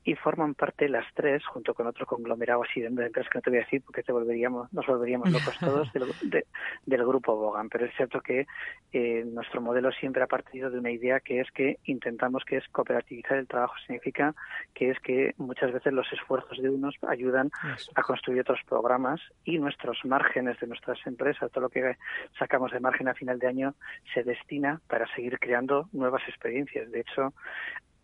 [0.08, 3.50] y forman parte las tres, junto con otro conglomerado así de empresas que no te
[3.50, 6.46] voy a decir porque te volveríamos, nos volveríamos locos todos del,
[6.86, 7.68] del grupo Bogan.
[7.68, 8.48] Pero es cierto que
[8.94, 12.66] eh, nuestro modelo siempre ha partido de una idea que es que intentamos que es
[12.70, 13.74] cooperativizar el trabajo.
[13.86, 14.34] Significa
[14.74, 17.52] que es que muchas veces los esfuerzos de unos ayudan
[17.96, 21.98] a construir otros programas y nuestros márgenes de nuestras empresas, todo lo que
[22.40, 23.74] sacamos de margen a final de año,
[24.14, 26.90] se destina para seguir creando nuevas experiencias.
[26.92, 27.34] De hecho,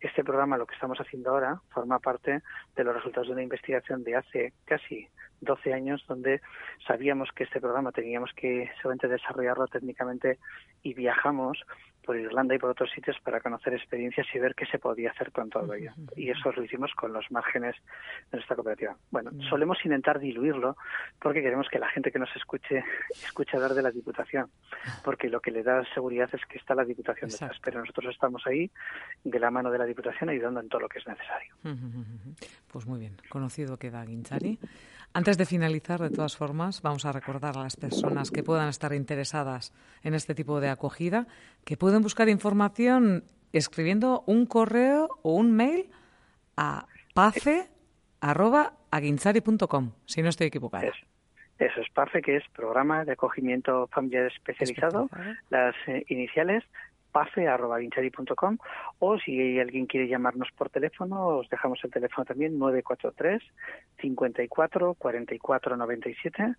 [0.08, 2.42] este programa, lo que estamos haciendo ahora, forma parte
[2.76, 5.08] de los resultados de una investigación de hace casi
[5.42, 6.42] 12 años, donde
[6.88, 10.40] sabíamos que este programa teníamos que solamente desarrollarlo técnicamente
[10.82, 11.64] y viajamos
[12.06, 15.32] por Irlanda y por otros sitios para conocer experiencias y ver qué se podía hacer
[15.32, 15.92] con todo ello.
[16.16, 17.76] Y eso lo hicimos con los márgenes
[18.32, 18.96] de nuestra cooperativa.
[19.12, 20.76] Bueno, solemos intentar diluirlo
[21.20, 22.84] porque queremos que la gente que nos escuche
[23.24, 24.50] escuche hablar de la Diputación,
[25.04, 28.46] porque lo que le da seguridad es que está la Diputación detrás, pero nosotros estamos
[28.46, 28.70] ahí
[29.24, 31.54] de la mano de la Diputación ayudando en todo lo que es necesario.
[32.72, 34.60] Pues muy bien, conocido queda Guinchari.
[35.16, 38.94] Antes de finalizar, de todas formas, vamos a recordar a las personas que puedan estar
[38.94, 41.28] interesadas en este tipo de acogida
[41.66, 45.92] que pueden buscar información escribiendo un correo o un mail
[46.58, 50.92] a pafe.aguinchari.com, si no estoy equivocada.
[51.60, 55.12] Eso, es PAFE, que es Programa de Acogimiento Familiar Especializado,
[55.52, 56.64] las eh, iniciales
[57.14, 58.58] pafe.vinchari.com
[59.00, 63.42] o si alguien quiere llamarnos por teléfono, os dejamos el teléfono también 943
[64.02, 66.56] 54 44 97